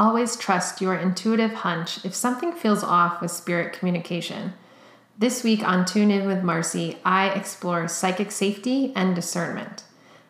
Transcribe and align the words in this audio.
always 0.00 0.34
trust 0.34 0.80
your 0.80 0.94
intuitive 0.94 1.52
hunch 1.52 2.02
if 2.06 2.14
something 2.14 2.52
feels 2.52 2.82
off 2.82 3.20
with 3.20 3.30
spirit 3.30 3.74
communication. 3.74 4.54
This 5.18 5.44
week 5.44 5.62
on 5.62 5.84
Tune 5.84 6.10
In 6.10 6.26
with 6.26 6.42
Marcy, 6.42 6.96
I 7.04 7.28
explore 7.28 7.86
psychic 7.86 8.32
safety 8.32 8.94
and 8.96 9.14
discernment. 9.14 9.84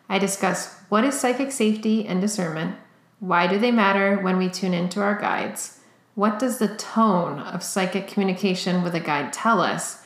I 0.09 0.19
discuss 0.19 0.75
what 0.89 1.05
is 1.05 1.17
psychic 1.17 1.53
safety 1.53 2.05
and 2.05 2.19
discernment, 2.19 2.75
why 3.21 3.47
do 3.47 3.57
they 3.57 3.71
matter 3.71 4.17
when 4.17 4.37
we 4.37 4.49
tune 4.49 4.73
into 4.73 4.99
our 4.99 5.17
guides, 5.17 5.79
what 6.15 6.37
does 6.37 6.57
the 6.57 6.75
tone 6.75 7.39
of 7.39 7.63
psychic 7.63 8.09
communication 8.09 8.83
with 8.83 8.93
a 8.93 8.99
guide 8.99 9.31
tell 9.31 9.61
us, 9.61 10.00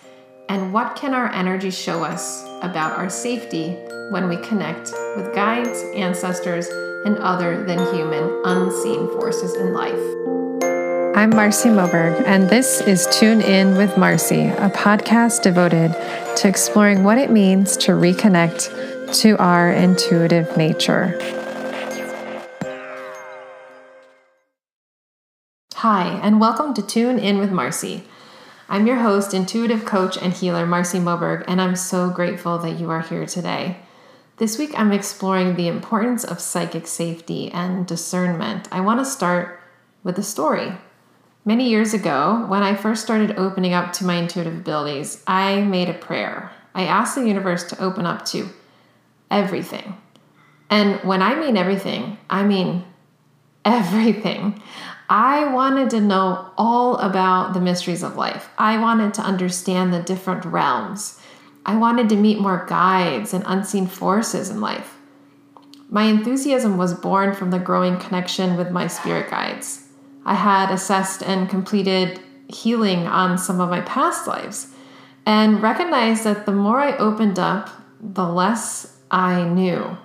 and 0.50 0.72
what 0.72 0.96
can 0.96 1.14
our 1.14 1.32
energy 1.32 1.72
show 1.72 2.04
us 2.04 2.44
about 2.62 2.98
our 2.98 3.10
safety 3.10 3.72
when 4.12 4.30
we 4.30 4.38
connect 4.38 4.94
with 5.16 5.34
guides, 5.34 5.84
ancestors, 5.96 6.68
and 7.06 7.18
other 7.18 7.64
than 7.66 7.80
human 7.94 8.42
unseen 8.46 9.08
forces 9.10 9.56
in 9.56 9.74
life. 9.74 9.94
I'm 11.18 11.30
Marcy 11.30 11.70
Moberg, 11.70 12.22
and 12.26 12.50
this 12.50 12.82
is 12.82 13.08
Tune 13.12 13.42
In 13.42 13.76
with 13.76 13.98
Marcy, 13.98 14.48
a 14.48 14.70
podcast 14.70 15.42
devoted 15.42 15.94
to 16.38 16.48
exploring 16.48 17.04
what 17.04 17.18
it 17.18 17.32
means 17.32 17.78
to 17.78 17.94
reconnect 17.94 19.22
to 19.22 19.38
our 19.38 19.72
intuitive 19.72 20.56
nature. 20.58 21.18
Hi, 25.76 26.20
and 26.22 26.40
welcome 26.40 26.74
to 26.74 26.82
Tune 26.86 27.18
In 27.18 27.38
with 27.38 27.52
Marcy. 27.52 28.04
I'm 28.68 28.88
your 28.88 28.98
host, 28.98 29.36
intuitive 29.36 29.86
coach, 29.86 30.18
and 30.18 30.34
healer, 30.34 30.66
Marcy 30.66 30.98
Moberg, 30.98 31.44
and 31.48 31.62
I'm 31.62 31.76
so 31.76 32.10
grateful 32.10 32.58
that 32.58 32.80
you 32.80 32.90
are 32.90 33.02
here 33.02 33.28
today. 33.28 33.78
This 34.38 34.58
week, 34.58 34.78
I'm 34.78 34.92
exploring 34.92 35.56
the 35.56 35.68
importance 35.68 36.24
of 36.24 36.40
psychic 36.40 36.88
safety 36.88 37.52
and 37.52 37.86
discernment. 37.86 38.68
I 38.72 38.82
want 38.82 39.00
to 39.00 39.06
start 39.06 39.62
with 40.04 40.18
a 40.18 40.24
story. 40.24 40.74
Many 41.46 41.70
years 41.70 41.94
ago, 41.94 42.46
when 42.48 42.64
I 42.64 42.74
first 42.74 43.04
started 43.04 43.38
opening 43.38 43.74
up 43.74 43.94
to 43.94 44.06
my 44.06 44.16
intuitive 44.16 44.56
abilities, 44.56 45.24
I 45.28 45.62
made 45.62 45.88
a 45.88 45.94
prayer. 45.94 46.52
I 46.74 46.86
asked 46.86 47.14
the 47.14 47.28
universe 47.28 47.66
to 47.66 47.84
open 47.84 48.08
up 48.08 48.26
to 48.28 48.50
everything. 49.30 49.96
And 50.72 51.00
when 51.02 51.22
I 51.22 51.36
mean 51.36 51.56
everything, 51.56 52.18
I 52.32 52.44
mean 52.44 52.84
everything. 53.64 54.60
I 55.10 55.54
wanted 55.54 55.90
to 55.92 56.02
know 56.02 56.52
all 56.58 56.98
about 56.98 57.54
the 57.54 57.62
mysteries 57.62 58.04
of 58.04 58.16
life. 58.16 58.50
I 58.58 58.78
wanted 58.80 59.14
to 59.16 59.22
understand 59.22 59.94
the 59.94 60.02
different 60.02 60.46
realms 60.46 61.20
I 61.66 61.76
wanted 61.76 62.10
to 62.10 62.16
meet 62.16 62.40
more 62.40 62.66
guides 62.70 63.34
and 63.34 63.44
unseen 63.48 63.88
forces 63.88 64.50
in 64.50 64.62
life. 64.62 64.98
My 65.90 66.04
enthusiasm 66.04 66.78
was 66.78 66.94
born 66.94 67.34
from 67.34 67.50
the 67.50 67.60
growing 67.60 67.98
connection 67.98 68.56
with 68.56 68.70
my 68.70 68.86
spirit 68.88 69.32
guides. 69.32 69.88
I 70.26 70.36
had 70.36 70.72
assessed 70.72 71.24
and 71.24 71.50
completed 71.50 72.20
healing 72.48 73.08
on 73.08 73.38
some 73.38 73.60
of 73.60 73.70
my 73.70 73.82
past 73.82 74.28
lives 74.28 74.74
and 75.26 75.62
recognized 75.62 76.24
that 76.24 76.46
the 76.46 76.52
more 76.52 76.80
I 76.80 76.98
opened 76.98 77.40
up, 77.40 77.70
the 78.00 78.28
less 78.28 78.98
I 79.10 79.44
knew. 79.44 79.98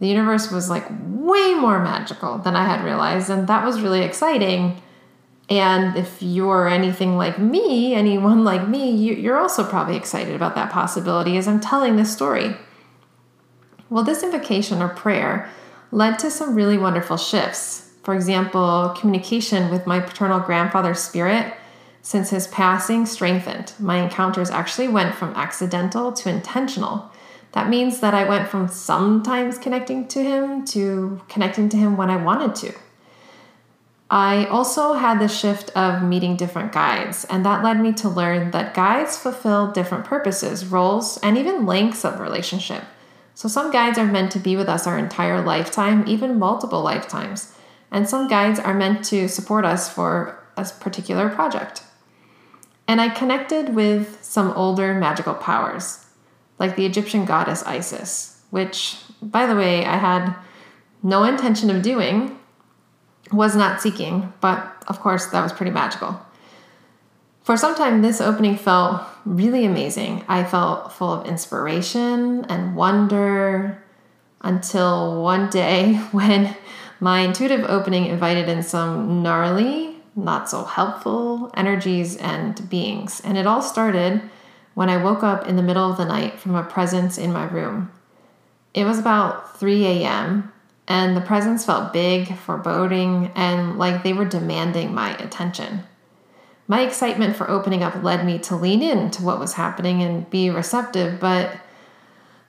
The 0.00 0.08
universe 0.08 0.50
was 0.50 0.68
like 0.68 0.86
way 0.90 1.54
more 1.54 1.82
magical 1.82 2.38
than 2.38 2.56
I 2.56 2.64
had 2.64 2.84
realized, 2.84 3.30
and 3.30 3.48
that 3.48 3.64
was 3.64 3.80
really 3.80 4.02
exciting 4.02 4.80
and 5.48 5.96
if 5.96 6.22
you're 6.22 6.66
anything 6.66 7.16
like 7.16 7.38
me, 7.38 7.94
anyone 7.94 8.42
like 8.42 8.66
me, 8.66 8.90
you're 8.90 9.38
also 9.38 9.64
probably 9.64 9.96
excited 9.96 10.34
about 10.34 10.56
that 10.56 10.72
possibility 10.72 11.36
as 11.36 11.46
I'm 11.46 11.60
telling 11.60 11.96
this 11.96 12.12
story. 12.12 12.56
Well, 13.88 14.02
this 14.02 14.24
invocation 14.24 14.82
or 14.82 14.88
prayer 14.88 15.48
led 15.92 16.18
to 16.18 16.30
some 16.32 16.56
really 16.56 16.78
wonderful 16.78 17.16
shifts. 17.16 17.92
For 18.02 18.14
example, 18.14 18.94
communication 18.98 19.70
with 19.70 19.86
my 19.86 20.00
paternal 20.00 20.40
grandfather's 20.40 20.98
spirit 20.98 21.54
since 22.02 22.30
his 22.30 22.48
passing 22.48 23.06
strengthened. 23.06 23.72
My 23.78 24.02
encounters 24.02 24.50
actually 24.50 24.88
went 24.88 25.14
from 25.14 25.34
accidental 25.34 26.12
to 26.12 26.28
intentional. 26.28 27.10
That 27.56 27.70
means 27.70 28.00
that 28.00 28.12
I 28.12 28.28
went 28.28 28.48
from 28.48 28.68
sometimes 28.68 29.56
connecting 29.56 30.08
to 30.08 30.22
him 30.22 30.66
to 30.66 31.22
connecting 31.26 31.70
to 31.70 31.78
him 31.78 31.96
when 31.96 32.10
I 32.10 32.22
wanted 32.22 32.54
to. 32.56 32.74
I 34.10 34.44
also 34.44 34.92
had 34.92 35.18
the 35.18 35.26
shift 35.26 35.70
of 35.70 36.02
meeting 36.02 36.36
different 36.36 36.72
guides, 36.72 37.24
and 37.24 37.46
that 37.46 37.64
led 37.64 37.80
me 37.80 37.94
to 37.94 38.10
learn 38.10 38.50
that 38.50 38.74
guides 38.74 39.16
fulfill 39.16 39.72
different 39.72 40.04
purposes, 40.04 40.66
roles, 40.66 41.16
and 41.22 41.38
even 41.38 41.64
lengths 41.64 42.04
of 42.04 42.20
relationship. 42.20 42.84
So, 43.34 43.48
some 43.48 43.70
guides 43.70 43.96
are 43.96 44.04
meant 44.04 44.32
to 44.32 44.38
be 44.38 44.54
with 44.54 44.68
us 44.68 44.86
our 44.86 44.98
entire 44.98 45.40
lifetime, 45.42 46.04
even 46.06 46.38
multiple 46.38 46.82
lifetimes, 46.82 47.56
and 47.90 48.06
some 48.06 48.28
guides 48.28 48.60
are 48.60 48.74
meant 48.74 49.02
to 49.06 49.28
support 49.28 49.64
us 49.64 49.88
for 49.88 50.44
a 50.58 50.64
particular 50.78 51.30
project. 51.30 51.82
And 52.86 53.00
I 53.00 53.08
connected 53.08 53.74
with 53.74 54.22
some 54.22 54.50
older 54.52 54.92
magical 54.92 55.32
powers, 55.32 56.05
like 56.58 56.76
the 56.76 56.86
Egyptian 56.86 57.24
goddess 57.24 57.62
Isis, 57.64 58.40
which, 58.50 58.96
by 59.20 59.46
the 59.46 59.56
way, 59.56 59.84
I 59.84 59.96
had 59.96 60.34
no 61.02 61.24
intention 61.24 61.70
of 61.70 61.82
doing 61.82 62.38
was 63.32 63.56
not 63.56 63.80
seeking, 63.80 64.32
but 64.40 64.84
of 64.86 65.00
course, 65.00 65.26
that 65.26 65.42
was 65.42 65.52
pretty 65.52 65.72
magical. 65.72 66.20
For 67.42 67.56
some 67.56 67.74
time, 67.74 68.02
this 68.02 68.20
opening 68.20 68.56
felt 68.56 69.02
really 69.24 69.64
amazing. 69.64 70.24
I 70.28 70.42
felt 70.44 70.92
full 70.92 71.12
of 71.12 71.26
inspiration 71.26 72.44
and 72.48 72.74
wonder 72.74 73.82
until 74.40 75.22
one 75.22 75.48
day 75.48 75.94
when 76.12 76.56
my 76.98 77.20
intuitive 77.20 77.64
opening 77.68 78.06
invited 78.06 78.48
in 78.48 78.62
some 78.62 79.22
gnarly, 79.22 79.96
not 80.14 80.48
so 80.48 80.64
helpful 80.64 81.50
energies 81.54 82.16
and 82.16 82.68
beings. 82.70 83.20
And 83.20 83.36
it 83.36 83.46
all 83.46 83.62
started 83.62 84.22
when 84.76 84.90
I 84.90 85.02
woke 85.02 85.22
up 85.22 85.48
in 85.48 85.56
the 85.56 85.62
middle 85.62 85.90
of 85.90 85.96
the 85.96 86.04
night 86.04 86.38
from 86.38 86.54
a 86.54 86.62
presence 86.62 87.16
in 87.16 87.32
my 87.32 87.48
room. 87.48 87.90
It 88.74 88.84
was 88.84 88.98
about 88.98 89.58
3 89.58 89.86
a.m., 89.86 90.52
and 90.86 91.16
the 91.16 91.22
presence 91.22 91.64
felt 91.64 91.94
big, 91.94 92.36
foreboding, 92.36 93.32
and 93.34 93.78
like 93.78 94.02
they 94.02 94.12
were 94.12 94.26
demanding 94.26 94.92
my 94.92 95.16
attention. 95.16 95.84
My 96.68 96.82
excitement 96.82 97.36
for 97.36 97.50
opening 97.50 97.82
up 97.82 98.02
led 98.02 98.26
me 98.26 98.38
to 98.40 98.54
lean 98.54 98.82
into 98.82 99.22
what 99.22 99.40
was 99.40 99.54
happening 99.54 100.02
and 100.02 100.28
be 100.28 100.50
receptive, 100.50 101.18
but 101.20 101.56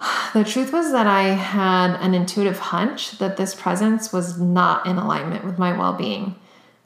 the 0.33 0.43
truth 0.43 0.73
was 0.73 0.91
that 0.91 1.07
I 1.07 1.29
had 1.29 1.95
an 2.01 2.13
intuitive 2.13 2.59
hunch 2.59 3.19
that 3.19 3.37
this 3.37 3.55
presence 3.55 4.11
was 4.11 4.37
not 4.37 4.85
in 4.85 4.97
alignment 4.97 5.45
with 5.45 5.57
my 5.57 5.71
well 5.71 5.93
being. 5.93 6.35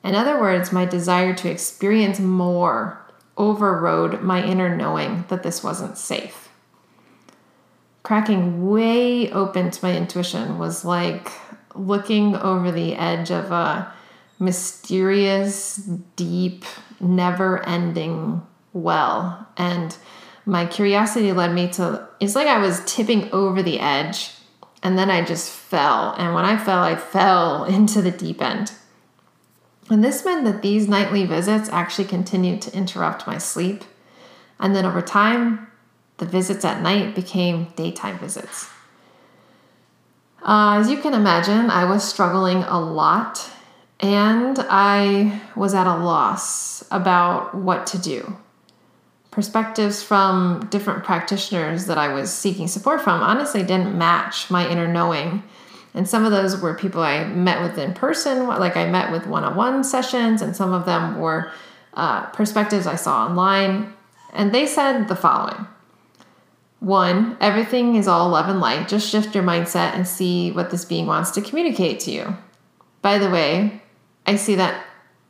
In 0.04 0.14
other 0.14 0.40
words, 0.40 0.72
my 0.72 0.86
desire 0.86 1.34
to 1.34 1.50
experience 1.50 2.20
more 2.20 3.02
overrode 3.38 4.22
my 4.22 4.44
inner 4.44 4.76
knowing 4.76 5.26
that 5.30 5.44
this 5.44 5.64
wasn't 5.64 5.98
safe 5.98 6.42
cracking 8.04 8.70
way 8.70 9.32
open 9.32 9.72
to 9.72 9.86
my 9.86 9.96
intuition 9.96 10.58
was 10.58 10.84
like 10.84 11.32
looking 11.76 12.36
over 12.36 12.72
the 12.72 12.96
edge 12.96 13.32
of 13.32 13.52
a 13.52 13.92
mysterious, 14.40 15.76
deep, 16.16 16.66
never 17.00 17.66
ending 17.66 18.42
well. 18.74 19.48
And 19.56 19.96
my 20.46 20.66
curiosity 20.66 21.32
led 21.32 21.54
me 21.54 21.70
to 21.74 22.08
it's 22.20 22.36
like 22.36 22.48
I 22.48 22.58
was 22.58 22.84
tipping 22.86 23.32
over 23.32 23.62
the 23.62 23.80
edge 23.80 24.32
and 24.84 24.98
then 24.98 25.12
I 25.12 25.24
just 25.24 25.52
fell. 25.52 26.16
And 26.18 26.34
when 26.34 26.44
I 26.44 26.58
fell, 26.58 26.84
I 26.84 26.96
fell 26.96 27.64
into 27.78 28.02
the 28.02 28.12
deep 28.12 28.42
end. 28.42 28.72
And 29.92 30.02
this 30.02 30.24
meant 30.24 30.46
that 30.46 30.62
these 30.62 30.88
nightly 30.88 31.26
visits 31.26 31.68
actually 31.68 32.06
continued 32.06 32.62
to 32.62 32.74
interrupt 32.74 33.28
my 33.28 33.38
sleep. 33.38 33.84
And 34.58 34.74
then 34.74 34.86
over 34.86 35.02
time, 35.02 35.68
the 36.16 36.26
visits 36.26 36.64
at 36.64 36.82
night 36.82 37.14
became 37.14 37.74
daytime 37.76 38.18
visits. 38.18 38.70
Uh, 40.42 40.78
as 40.80 40.90
you 40.90 40.96
can 40.96 41.14
imagine, 41.14 41.70
I 41.70 41.84
was 41.84 42.08
struggling 42.08 42.64
a 42.64 42.80
lot 42.80 43.52
and 44.00 44.58
I 44.70 45.42
was 45.58 45.74
at 45.74 45.88
a 45.88 45.98
loss 45.98 46.86
about 46.90 47.54
what 47.54 47.86
to 47.88 47.98
do. 47.98 48.38
Perspectives 49.30 50.02
from 50.02 50.68
different 50.72 51.04
practitioners 51.04 51.88
that 51.88 51.98
I 51.98 52.14
was 52.14 52.34
seeking 52.34 52.70
support 52.70 53.02
from 53.02 53.20
honestly 53.22 53.62
didn't 53.62 53.98
match 53.98 54.50
my 54.50 54.70
inner 54.70 54.88
knowing. 54.88 55.44
And 55.94 56.08
some 56.08 56.26
of 56.26 56.32
those 56.32 56.62
were 56.62 56.74
people 56.74 57.02
I 57.02 57.26
met 57.26 57.62
with 57.62 57.78
in 57.78 57.94
person, 57.94 58.48
like 58.48 58.78
I 58.78 58.90
met 58.90 59.12
with 59.12 59.28
one 59.28 59.44
on 59.44 59.56
one 59.56 59.84
sessions, 59.84 60.42
and 60.42 60.56
some 60.56 60.74
of 60.74 60.86
them 60.86 61.20
were 61.20 61.52
uh, 61.94 62.28
perspectives 62.28 62.88
I 62.88 62.96
saw 62.96 63.26
online. 63.26 63.94
And 64.34 64.54
they 64.54 64.66
said 64.66 65.08
the 65.08 65.16
following 65.16 65.68
one, 66.82 67.38
everything 67.40 67.96
is 67.96 68.08
all 68.08 68.30
love 68.30 68.50
and 68.50 68.60
light. 68.60 68.88
Just 68.88 69.08
shift 69.08 69.36
your 69.36 69.44
mindset 69.44 69.94
and 69.94 70.08
see 70.08 70.52
what 70.52 70.72
this 70.72 70.84
being 70.84 71.06
wants 71.06 71.30
to 71.32 71.42
communicate 71.42 72.00
to 72.02 72.12
you. 72.12 72.36
By 73.04 73.20
the 73.20 73.30
way, 73.30 73.82
I 74.26 74.36
see 74.36 74.56
that 74.56 74.84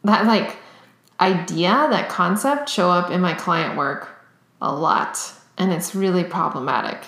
that 0.03 0.25
like 0.25 0.55
idea, 1.19 1.87
that 1.91 2.09
concept 2.09 2.69
show 2.69 2.89
up 2.89 3.11
in 3.11 3.21
my 3.21 3.33
client 3.33 3.77
work 3.77 4.09
a 4.61 4.73
lot, 4.73 5.33
and 5.57 5.73
it's 5.73 5.93
really 5.93 6.23
problematic. 6.23 7.03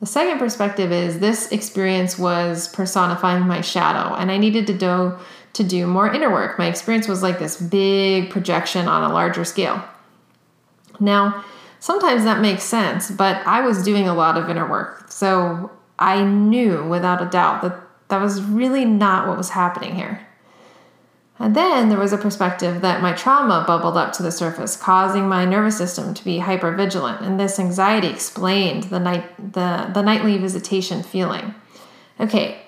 The 0.00 0.06
second 0.06 0.38
perspective 0.38 0.92
is 0.92 1.18
this 1.18 1.52
experience 1.52 2.18
was 2.18 2.68
personifying 2.68 3.46
my 3.46 3.60
shadow, 3.60 4.14
and 4.14 4.30
I 4.30 4.38
needed 4.38 4.66
to 4.68 4.74
do 4.74 5.18
to 5.52 5.64
do 5.64 5.86
more 5.86 6.12
inner 6.12 6.30
work. 6.30 6.58
My 6.58 6.68
experience 6.68 7.08
was 7.08 7.22
like 7.22 7.38
this 7.38 7.60
big 7.60 8.30
projection 8.30 8.86
on 8.86 9.10
a 9.10 9.12
larger 9.12 9.44
scale. 9.44 9.84
Now, 11.00 11.44
sometimes 11.80 12.24
that 12.24 12.40
makes 12.40 12.62
sense, 12.62 13.10
but 13.10 13.44
I 13.46 13.60
was 13.60 13.82
doing 13.82 14.08
a 14.08 14.14
lot 14.14 14.38
of 14.38 14.48
inner 14.48 14.68
work. 14.68 15.10
So 15.10 15.70
I 15.98 16.22
knew 16.22 16.88
without 16.88 17.20
a 17.20 17.28
doubt 17.28 17.62
that 17.62 17.78
that 18.08 18.20
was 18.20 18.42
really 18.42 18.84
not 18.84 19.28
what 19.28 19.36
was 19.36 19.50
happening 19.50 19.96
here. 19.96 20.26
And 21.40 21.56
then 21.56 21.88
there 21.88 21.98
was 21.98 22.12
a 22.12 22.18
perspective 22.18 22.82
that 22.82 23.00
my 23.00 23.14
trauma 23.14 23.64
bubbled 23.66 23.96
up 23.96 24.12
to 24.12 24.22
the 24.22 24.30
surface, 24.30 24.76
causing 24.76 25.26
my 25.26 25.46
nervous 25.46 25.78
system 25.78 26.12
to 26.12 26.22
be 26.22 26.38
hypervigilant, 26.38 27.22
and 27.22 27.40
this 27.40 27.58
anxiety 27.58 28.08
explained 28.08 28.84
the 28.84 29.00
night 29.00 29.24
the, 29.54 29.90
the 29.94 30.02
nightly 30.02 30.36
visitation 30.36 31.02
feeling. 31.02 31.54
Okay, 32.20 32.60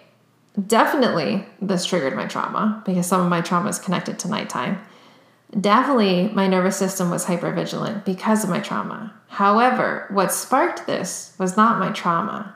definitely 0.67 1.45
this 1.61 1.85
triggered 1.85 2.17
my 2.17 2.25
trauma 2.25 2.83
because 2.87 3.07
some 3.07 3.21
of 3.21 3.29
my 3.29 3.43
trauma 3.43 3.69
is 3.69 3.79
connected 3.79 4.19
to 4.21 4.29
nighttime. 4.29 4.79
Definitely 5.61 6.31
my 6.33 6.47
nervous 6.47 6.79
system 6.79 7.11
was 7.11 7.27
hypervigilant 7.27 8.07
because 8.07 8.43
of 8.43 8.49
my 8.49 8.61
trauma. 8.61 9.13
However, 9.29 10.07
what 10.11 10.33
sparked 10.33 10.87
this 10.87 11.35
was 11.39 11.59
not 11.59 11.79
my 11.79 11.93
trauma. 11.93 12.55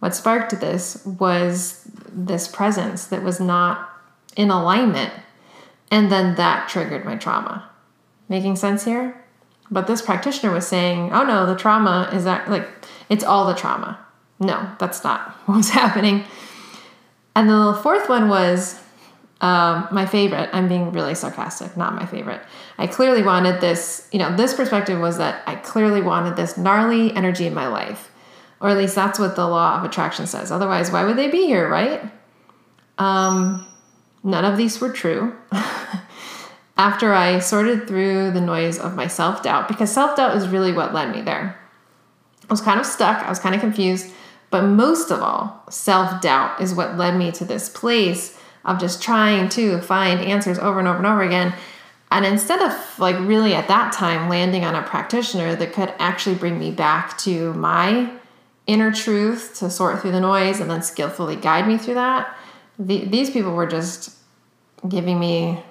What 0.00 0.16
sparked 0.16 0.58
this 0.60 1.06
was 1.06 1.88
this 2.08 2.48
presence 2.48 3.06
that 3.06 3.22
was 3.22 3.38
not 3.38 3.88
in 4.34 4.50
alignment 4.50 5.12
and 5.92 6.10
then 6.10 6.34
that 6.36 6.70
triggered 6.70 7.04
my 7.04 7.16
trauma. 7.16 7.68
Making 8.28 8.56
sense 8.56 8.84
here? 8.84 9.22
But 9.70 9.86
this 9.86 10.00
practitioner 10.00 10.52
was 10.52 10.66
saying, 10.66 11.12
oh 11.12 11.22
no, 11.22 11.44
the 11.46 11.54
trauma 11.54 12.10
is 12.12 12.24
that, 12.24 12.50
like, 12.50 12.66
it's 13.10 13.22
all 13.22 13.46
the 13.46 13.54
trauma. 13.54 14.04
No, 14.40 14.70
that's 14.78 15.04
not 15.04 15.30
what 15.46 15.58
was 15.58 15.70
happening. 15.70 16.24
And 17.36 17.48
the 17.48 17.78
fourth 17.82 18.08
one 18.08 18.30
was 18.30 18.80
um, 19.42 19.86
my 19.92 20.06
favorite. 20.06 20.48
I'm 20.52 20.66
being 20.66 20.92
really 20.92 21.14
sarcastic, 21.14 21.76
not 21.76 21.94
my 21.94 22.06
favorite. 22.06 22.40
I 22.78 22.86
clearly 22.86 23.22
wanted 23.22 23.60
this, 23.60 24.08
you 24.12 24.18
know, 24.18 24.34
this 24.34 24.54
perspective 24.54 24.98
was 24.98 25.18
that 25.18 25.42
I 25.46 25.56
clearly 25.56 26.00
wanted 26.00 26.36
this 26.36 26.56
gnarly 26.56 27.14
energy 27.14 27.46
in 27.46 27.52
my 27.52 27.66
life. 27.66 28.10
Or 28.60 28.70
at 28.70 28.78
least 28.78 28.94
that's 28.94 29.18
what 29.18 29.36
the 29.36 29.46
law 29.46 29.78
of 29.78 29.84
attraction 29.84 30.26
says. 30.26 30.50
Otherwise, 30.50 30.90
why 30.90 31.04
would 31.04 31.16
they 31.16 31.28
be 31.28 31.46
here, 31.46 31.68
right? 31.68 32.02
Um, 32.96 33.66
None 34.24 34.44
of 34.44 34.56
these 34.56 34.80
were 34.80 34.90
true. 34.90 35.34
After 36.76 37.12
I 37.12 37.38
sorted 37.38 37.86
through 37.86 38.30
the 38.30 38.40
noise 38.40 38.78
of 38.78 38.94
my 38.94 39.06
self 39.06 39.42
doubt, 39.42 39.68
because 39.68 39.92
self 39.92 40.16
doubt 40.16 40.36
is 40.36 40.48
really 40.48 40.72
what 40.72 40.94
led 40.94 41.14
me 41.14 41.22
there. 41.22 41.58
I 42.48 42.52
was 42.52 42.60
kind 42.60 42.80
of 42.80 42.86
stuck, 42.86 43.24
I 43.24 43.28
was 43.28 43.38
kind 43.38 43.54
of 43.54 43.60
confused, 43.60 44.12
but 44.50 44.62
most 44.62 45.10
of 45.10 45.22
all, 45.22 45.64
self 45.70 46.20
doubt 46.20 46.60
is 46.60 46.74
what 46.74 46.96
led 46.96 47.16
me 47.16 47.30
to 47.32 47.44
this 47.44 47.68
place 47.68 48.38
of 48.64 48.80
just 48.80 49.02
trying 49.02 49.48
to 49.50 49.80
find 49.80 50.20
answers 50.20 50.58
over 50.58 50.78
and 50.78 50.88
over 50.88 50.98
and 50.98 51.06
over 51.06 51.22
again. 51.22 51.54
And 52.10 52.26
instead 52.26 52.60
of 52.60 52.98
like 52.98 53.18
really 53.20 53.54
at 53.54 53.68
that 53.68 53.92
time 53.92 54.28
landing 54.28 54.64
on 54.64 54.74
a 54.74 54.82
practitioner 54.82 55.56
that 55.56 55.72
could 55.72 55.94
actually 55.98 56.36
bring 56.36 56.58
me 56.58 56.70
back 56.70 57.16
to 57.18 57.54
my 57.54 58.10
inner 58.66 58.92
truth 58.92 59.56
to 59.58 59.70
sort 59.70 60.00
through 60.00 60.12
the 60.12 60.20
noise 60.20 60.60
and 60.60 60.70
then 60.70 60.82
skillfully 60.82 61.36
guide 61.36 61.66
me 61.66 61.78
through 61.78 61.94
that, 61.94 62.36
the, 62.78 63.04
these 63.04 63.30
people 63.30 63.54
were 63.54 63.66
just 63.66 64.16
giving 64.88 65.18
me, 65.18 65.62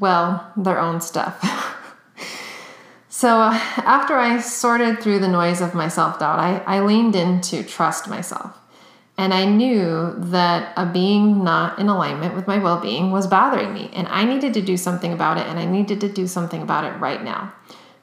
well, 0.00 0.52
their 0.56 0.78
own 0.78 1.00
stuff. 1.00 1.40
so 3.08 3.40
uh, 3.40 3.52
after 3.76 4.14
I 4.16 4.40
sorted 4.40 5.00
through 5.00 5.20
the 5.20 5.28
noise 5.28 5.60
of 5.60 5.74
my 5.74 5.88
self 5.88 6.18
doubt, 6.18 6.38
I, 6.38 6.58
I 6.66 6.80
leaned 6.80 7.14
in 7.14 7.40
to 7.42 7.62
trust 7.62 8.08
myself. 8.08 8.58
And 9.18 9.34
I 9.34 9.44
knew 9.44 10.14
that 10.16 10.72
a 10.76 10.86
being 10.86 11.44
not 11.44 11.78
in 11.78 11.88
alignment 11.88 12.34
with 12.34 12.46
my 12.46 12.58
well 12.58 12.80
being 12.80 13.10
was 13.10 13.26
bothering 13.26 13.74
me. 13.74 13.90
And 13.92 14.08
I 14.08 14.24
needed 14.24 14.54
to 14.54 14.62
do 14.62 14.76
something 14.76 15.12
about 15.12 15.36
it. 15.36 15.46
And 15.46 15.58
I 15.58 15.66
needed 15.66 16.00
to 16.00 16.08
do 16.08 16.26
something 16.26 16.62
about 16.62 16.84
it 16.84 16.98
right 16.98 17.22
now. 17.22 17.52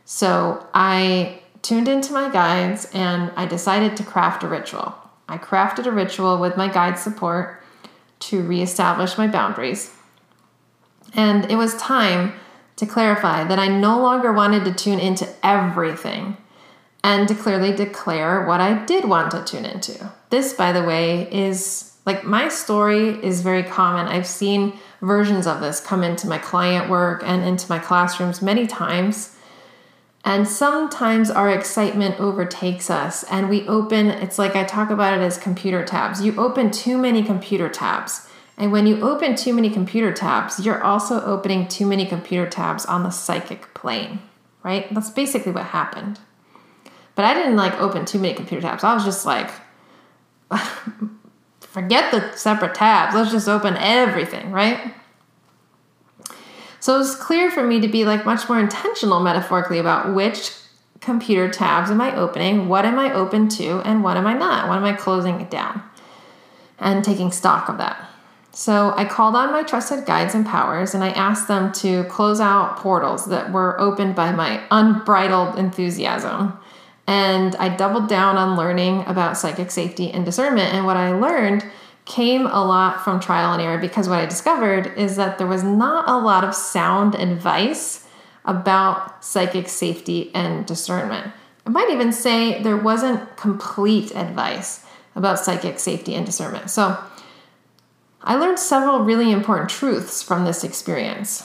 So 0.05 0.65
I 0.73 1.41
tuned 1.61 1.87
into 1.87 2.13
my 2.13 2.29
guides 2.29 2.89
and 2.93 3.31
I 3.35 3.45
decided 3.45 3.97
to 3.97 4.03
craft 4.03 4.43
a 4.43 4.47
ritual. 4.47 4.95
I 5.29 5.37
crafted 5.37 5.85
a 5.85 5.91
ritual 5.91 6.39
with 6.39 6.57
my 6.57 6.67
guide 6.67 6.97
support 6.97 7.61
to 8.19 8.41
reestablish 8.41 9.17
my 9.17 9.27
boundaries. 9.27 9.95
And 11.13 11.49
it 11.49 11.55
was 11.55 11.75
time 11.77 12.33
to 12.75 12.85
clarify 12.85 13.43
that 13.43 13.59
I 13.59 13.67
no 13.67 13.99
longer 13.99 14.33
wanted 14.33 14.65
to 14.65 14.73
tune 14.73 14.99
into 14.99 15.27
everything 15.43 16.37
and 17.03 17.27
to 17.27 17.35
clearly 17.35 17.73
declare 17.73 18.45
what 18.45 18.59
I 18.59 18.85
did 18.85 19.05
want 19.05 19.31
to 19.31 19.43
tune 19.43 19.65
into. 19.65 20.11
This, 20.29 20.53
by 20.53 20.71
the 20.71 20.83
way, 20.83 21.31
is 21.31 21.95
like 22.05 22.23
my 22.23 22.47
story 22.49 23.23
is 23.23 23.41
very 23.41 23.63
common. 23.63 24.07
I've 24.07 24.27
seen 24.27 24.79
versions 25.01 25.47
of 25.47 25.61
this 25.61 25.79
come 25.79 26.03
into 26.03 26.27
my 26.27 26.37
client 26.37 26.89
work 26.89 27.21
and 27.25 27.43
into 27.43 27.69
my 27.69 27.79
classrooms 27.79 28.41
many 28.41 28.67
times. 28.67 29.35
And 30.25 30.47
sometimes 30.47 31.31
our 31.31 31.49
excitement 31.49 32.19
overtakes 32.19 32.89
us 32.89 33.23
and 33.23 33.49
we 33.49 33.67
open, 33.67 34.07
it's 34.07 34.37
like 34.37 34.55
I 34.55 34.63
talk 34.63 34.89
about 34.89 35.13
it 35.13 35.21
as 35.21 35.37
computer 35.37 35.85
tabs. 35.85 36.21
You 36.21 36.35
open 36.37 36.71
too 36.71 36.97
many 36.97 37.23
computer 37.23 37.69
tabs. 37.69 38.27
And 38.57 38.73
when 38.73 38.85
you 38.85 39.01
open 39.01 39.35
too 39.35 39.53
many 39.53 39.69
computer 39.69 40.11
tabs, 40.11 40.63
you're 40.65 40.83
also 40.83 41.23
opening 41.23 41.67
too 41.67 41.85
many 41.85 42.05
computer 42.05 42.49
tabs 42.49 42.85
on 42.85 43.03
the 43.03 43.09
psychic 43.09 43.73
plane, 43.73 44.19
right? 44.63 44.93
That's 44.93 45.09
basically 45.09 45.53
what 45.53 45.67
happened. 45.67 46.19
But 47.15 47.23
I 47.23 47.33
didn't 47.33 47.55
like 47.55 47.79
open 47.79 48.05
too 48.05 48.19
many 48.19 48.33
computer 48.33 48.61
tabs. 48.61 48.83
I 48.83 48.93
was 48.93 49.05
just 49.05 49.25
like, 49.25 49.49
forget 51.61 52.11
the 52.11 52.35
separate 52.35 52.75
tabs. 52.75 53.15
Let's 53.15 53.31
just 53.31 53.47
open 53.47 53.77
everything, 53.77 54.51
right? 54.51 54.93
So 56.79 56.95
it 56.95 56.99
was 56.99 57.15
clear 57.15 57.51
for 57.51 57.65
me 57.65 57.79
to 57.81 57.87
be 57.87 58.05
like 58.05 58.25
much 58.25 58.47
more 58.47 58.59
intentional 58.59 59.19
metaphorically 59.19 59.79
about 59.79 60.13
which 60.13 60.51
computer 61.01 61.49
tabs 61.49 61.91
am 61.91 62.01
I 62.01 62.15
opening, 62.15 62.67
what 62.67 62.85
am 62.85 62.99
I 62.99 63.13
open 63.13 63.47
to, 63.49 63.79
and 63.81 64.03
what 64.03 64.17
am 64.17 64.27
I 64.27 64.33
not? 64.33 64.67
What 64.67 64.77
am 64.77 64.83
I 64.83 64.93
closing 64.93 65.39
it 65.41 65.49
down? 65.49 65.81
And 66.77 67.03
taking 67.03 67.31
stock 67.31 67.69
of 67.69 67.77
that. 67.77 68.09
So 68.51 68.93
I 68.95 69.05
called 69.05 69.35
on 69.35 69.51
my 69.51 69.63
trusted 69.63 70.05
guides 70.05 70.33
and 70.35 70.45
powers 70.45 70.93
and 70.93 71.03
I 71.03 71.09
asked 71.11 71.47
them 71.47 71.71
to 71.73 72.03
close 72.05 72.39
out 72.39 72.77
portals 72.77 73.25
that 73.27 73.51
were 73.51 73.79
opened 73.79 74.15
by 74.15 74.31
my 74.31 74.61
unbridled 74.71 75.57
enthusiasm. 75.57 76.57
And 77.07 77.55
I 77.55 77.75
doubled 77.75 78.09
down 78.09 78.37
on 78.37 78.57
learning 78.57 79.03
about 79.07 79.37
psychic 79.37 79.71
safety 79.71 80.11
and 80.11 80.25
discernment. 80.25 80.73
And 80.73 80.85
what 80.85 80.97
I 80.97 81.11
learned 81.11 81.63
came 82.09 82.47
a 82.47 82.65
lot 82.65 83.03
from 83.03 83.19
trial 83.19 83.53
and 83.53 83.61
error 83.61 83.77
because 83.77 84.09
what 84.09 84.19
I 84.19 84.25
discovered 84.25 84.97
is 84.97 85.15
that 85.15 85.37
there 85.37 85.47
was 85.47 85.63
not 85.63 86.09
a 86.09 86.17
lot 86.17 86.43
of 86.43 86.55
sound 86.55 87.13
advice 87.13 88.07
about 88.43 89.23
psychic 89.23 89.69
safety 89.69 90.31
and 90.33 90.65
discernment. 90.65 91.31
I 91.67 91.69
might 91.69 91.91
even 91.91 92.11
say 92.11 92.63
there 92.63 92.75
wasn't 92.75 93.37
complete 93.37 94.15
advice 94.15 94.83
about 95.15 95.37
psychic 95.37 95.77
safety 95.77 96.15
and 96.15 96.25
discernment. 96.25 96.71
So 96.71 96.97
I 98.23 98.35
learned 98.35 98.57
several 98.57 99.01
really 99.01 99.31
important 99.31 99.69
truths 99.69 100.23
from 100.23 100.45
this 100.45 100.63
experience. 100.63 101.43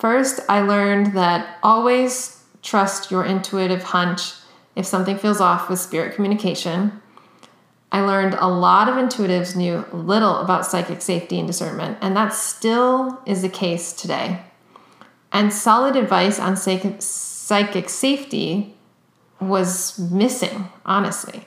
First, 0.00 0.40
I 0.48 0.62
learned 0.62 1.16
that 1.16 1.58
always 1.62 2.42
trust 2.60 3.12
your 3.12 3.24
intuitive 3.24 3.84
hunch 3.84 4.32
if 4.74 4.84
something 4.84 5.16
feels 5.16 5.40
off 5.40 5.70
with 5.70 5.78
spirit 5.78 6.16
communication. 6.16 7.01
I 7.92 8.00
learned 8.00 8.34
a 8.34 8.48
lot 8.48 8.88
of 8.88 8.94
intuitives 8.94 9.54
knew 9.54 9.84
little 9.92 10.38
about 10.38 10.64
psychic 10.64 11.02
safety 11.02 11.38
and 11.38 11.46
discernment, 11.46 11.98
and 12.00 12.16
that 12.16 12.32
still 12.32 13.20
is 13.26 13.42
the 13.42 13.50
case 13.50 13.92
today. 13.92 14.40
And 15.30 15.52
solid 15.52 15.94
advice 15.94 16.40
on 16.40 16.56
psychic, 16.56 16.96
psychic 17.00 17.90
safety 17.90 18.74
was 19.40 19.98
missing, 19.98 20.68
honestly. 20.86 21.44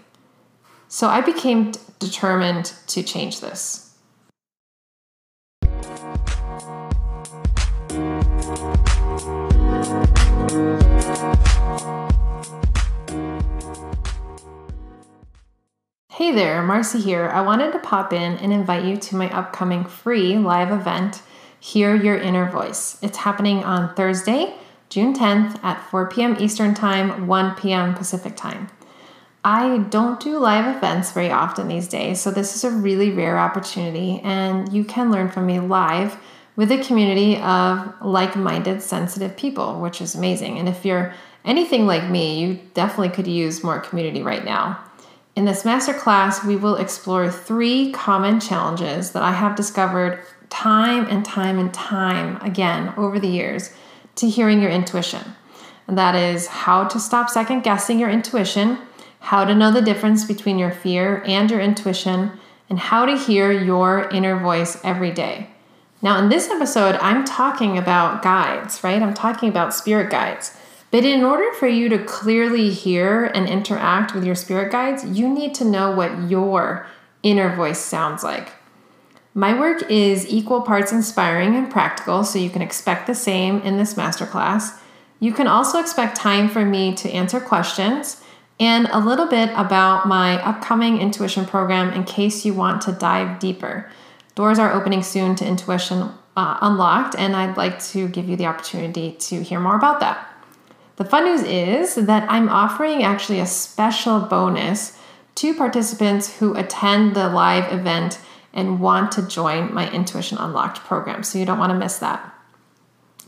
So 0.87 1.07
I 1.07 1.21
became 1.21 1.71
determined 1.97 2.73
to 2.87 3.01
change 3.01 3.41
this. 3.41 3.84
Hey 16.17 16.31
there, 16.31 16.63
Marcy 16.63 17.01
here. 17.01 17.27
I 17.27 17.41
wanted 17.41 17.73
to 17.73 17.79
pop 17.79 18.13
in 18.13 18.37
and 18.37 18.53
invite 18.53 18.85
you 18.85 18.95
to 18.95 19.17
my 19.17 19.29
upcoming 19.37 19.83
free 19.83 20.37
live 20.37 20.71
event, 20.71 21.21
Hear 21.59 21.93
Your 21.93 22.15
Inner 22.15 22.49
Voice. 22.49 22.97
It's 23.01 23.17
happening 23.17 23.65
on 23.65 23.93
Thursday, 23.95 24.55
June 24.87 25.13
10th 25.13 25.61
at 25.61 25.83
4 25.91 26.07
p.m. 26.09 26.37
Eastern 26.39 26.73
Time, 26.73 27.27
1 27.27 27.55
p.m. 27.55 27.93
Pacific 27.95 28.37
Time. 28.37 28.69
I 29.43 29.79
don't 29.89 30.17
do 30.17 30.39
live 30.39 30.77
events 30.77 31.11
very 31.11 31.31
often 31.31 31.67
these 31.67 31.89
days, 31.89 32.21
so 32.21 32.31
this 32.31 32.55
is 32.55 32.63
a 32.63 32.71
really 32.71 33.11
rare 33.11 33.37
opportunity, 33.37 34.21
and 34.23 34.71
you 34.71 34.85
can 34.85 35.11
learn 35.11 35.29
from 35.29 35.45
me 35.45 35.59
live 35.59 36.15
with 36.55 36.71
a 36.71 36.81
community 36.81 37.35
of 37.41 37.93
like 38.01 38.37
minded, 38.37 38.81
sensitive 38.81 39.35
people, 39.35 39.81
which 39.81 39.99
is 39.99 40.15
amazing. 40.15 40.59
And 40.59 40.69
if 40.69 40.85
you're 40.85 41.13
anything 41.43 41.85
like 41.85 42.09
me, 42.09 42.39
you 42.39 42.61
definitely 42.73 43.09
could 43.09 43.27
use 43.27 43.65
more 43.65 43.81
community 43.81 44.23
right 44.23 44.45
now. 44.45 44.79
In 45.35 45.43
this 45.43 45.63
masterclass, 45.63 46.45
we 46.45 46.55
will 46.55 46.77
explore 46.77 47.29
three 47.29 47.91
common 47.91 48.39
challenges 48.39 49.11
that 49.11 49.21
I 49.21 49.33
have 49.33 49.57
discovered 49.57 50.23
time 50.49 51.07
and 51.09 51.25
time 51.25 51.59
and 51.59 51.73
time 51.73 52.37
again 52.37 52.93
over 52.95 53.19
the 53.19 53.27
years 53.27 53.73
to 54.15 54.29
hearing 54.29 54.61
your 54.61 54.71
intuition. 54.71 55.35
And 55.87 55.97
that 55.97 56.15
is 56.15 56.47
how 56.47 56.85
to 56.85 56.99
stop 57.01 57.29
second 57.29 57.63
guessing 57.63 57.99
your 57.99 58.09
intuition, 58.09 58.77
how 59.19 59.43
to 59.43 59.53
know 59.53 59.71
the 59.71 59.81
difference 59.81 60.23
between 60.23 60.57
your 60.57 60.71
fear 60.71 61.21
and 61.25 61.51
your 61.51 61.59
intuition, 61.59 62.31
and 62.69 62.79
how 62.79 63.05
to 63.05 63.17
hear 63.17 63.51
your 63.51 64.09
inner 64.11 64.39
voice 64.39 64.79
every 64.85 65.11
day. 65.11 65.49
Now, 66.01 66.17
in 66.17 66.29
this 66.29 66.49
episode, 66.49 66.95
I'm 67.01 67.25
talking 67.25 67.77
about 67.77 68.21
guides, 68.21 68.83
right? 68.85 69.01
I'm 69.01 69.13
talking 69.13 69.49
about 69.49 69.73
spirit 69.73 70.09
guides. 70.09 70.55
But 70.91 71.03
in 71.03 71.23
order 71.23 71.51
for 71.53 71.67
you 71.67 71.89
to 71.89 72.03
clearly 72.03 72.71
hear 72.71 73.25
and 73.25 73.49
interact 73.49 74.13
with 74.13 74.23
your 74.23 74.35
spirit 74.35 74.71
guides, 74.71 75.03
you 75.05 75.27
need 75.27 75.53
to 75.55 75.65
know 75.65 75.91
what 75.91 76.29
your 76.29 76.87
inner 77.23 77.55
voice 77.55 77.79
sounds 77.79 78.23
like. 78.23 78.53
My 79.33 79.59
work 79.59 79.89
is 79.91 80.25
equal 80.29 80.61
parts 80.61 80.93
inspiring 80.93 81.55
and 81.55 81.69
practical, 81.69 82.23
so 82.23 82.39
you 82.39 82.49
can 82.49 82.61
expect 82.61 83.07
the 83.07 83.15
same 83.15 83.59
in 83.61 83.77
this 83.77 83.95
masterclass. 83.95 84.79
You 85.19 85.33
can 85.33 85.47
also 85.47 85.79
expect 85.79 86.15
time 86.15 86.47
for 86.47 86.63
me 86.63 86.95
to 86.95 87.09
answer 87.09 87.41
questions 87.41 88.21
and 88.59 88.87
a 88.91 88.99
little 88.99 89.27
bit 89.27 89.49
about 89.55 90.07
my 90.07 90.41
upcoming 90.43 91.01
intuition 91.01 91.45
program 91.45 91.91
in 91.91 92.05
case 92.05 92.45
you 92.45 92.53
want 92.53 92.81
to 92.83 92.93
dive 92.93 93.39
deeper. 93.39 93.89
Doors 94.35 94.59
are 94.59 94.71
opening 94.71 95.03
soon 95.03 95.35
to 95.35 95.45
Intuition 95.45 96.09
uh, 96.37 96.57
Unlocked, 96.61 97.15
and 97.17 97.35
I'd 97.35 97.57
like 97.57 97.81
to 97.85 98.07
give 98.07 98.29
you 98.29 98.35
the 98.35 98.45
opportunity 98.45 99.13
to 99.13 99.41
hear 99.41 99.59
more 99.59 99.75
about 99.75 99.99
that. 100.01 100.29
The 100.97 101.05
fun 101.05 101.25
news 101.25 101.43
is 101.43 101.95
that 101.95 102.29
I'm 102.31 102.49
offering 102.49 103.03
actually 103.03 103.39
a 103.39 103.45
special 103.45 104.21
bonus 104.21 104.97
to 105.35 105.53
participants 105.53 106.37
who 106.39 106.55
attend 106.55 107.15
the 107.15 107.27
live 107.27 107.71
event 107.73 108.19
and 108.53 108.79
want 108.79 109.11
to 109.13 109.27
join 109.27 109.73
my 109.73 109.91
Intuition 109.91 110.37
Unlocked 110.37 110.79
program. 110.79 111.23
So 111.23 111.37
you 111.37 111.45
don't 111.45 111.59
want 111.59 111.71
to 111.71 111.77
miss 111.77 111.99
that. 111.99 112.33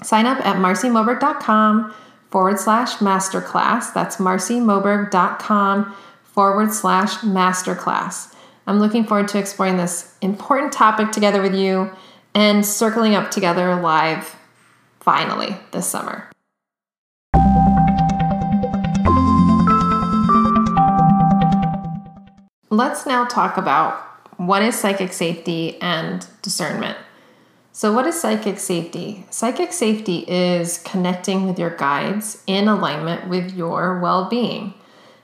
Sign 0.01 0.25
up 0.25 0.43
at 0.45 0.55
marcymoberg.com 0.57 1.93
forward 2.29 2.59
slash 2.59 2.97
masterclass. 2.97 3.93
That's 3.93 4.17
marcymoberg.com 4.17 5.95
forward 6.23 6.71
slash 6.71 7.17
masterclass. 7.17 8.33
I'm 8.65 8.79
looking 8.79 9.05
forward 9.05 9.27
to 9.29 9.39
exploring 9.39 9.77
this 9.77 10.15
important 10.21 10.71
topic 10.71 11.11
together 11.11 11.41
with 11.41 11.55
you 11.55 11.91
and 12.33 12.65
circling 12.65 13.15
up 13.15 13.31
together 13.31 13.75
live 13.81 14.35
finally 14.99 15.57
this 15.71 15.87
summer. 15.87 16.29
Let's 22.69 23.05
now 23.05 23.23
talk 23.23 23.55
about 23.55 23.93
what 24.35 24.61
is 24.61 24.77
psychic 24.77 25.13
safety 25.13 25.81
and 25.81 26.27
discernment. 26.41 26.97
So, 27.71 27.93
what 27.93 28.05
is 28.07 28.19
psychic 28.19 28.59
safety? 28.59 29.25
Psychic 29.29 29.71
safety 29.71 30.25
is 30.27 30.79
connecting 30.79 31.47
with 31.47 31.57
your 31.57 31.69
guides 31.69 32.43
in 32.45 32.67
alignment 32.67 33.29
with 33.29 33.53
your 33.53 33.99
well 33.99 34.27
being. 34.27 34.73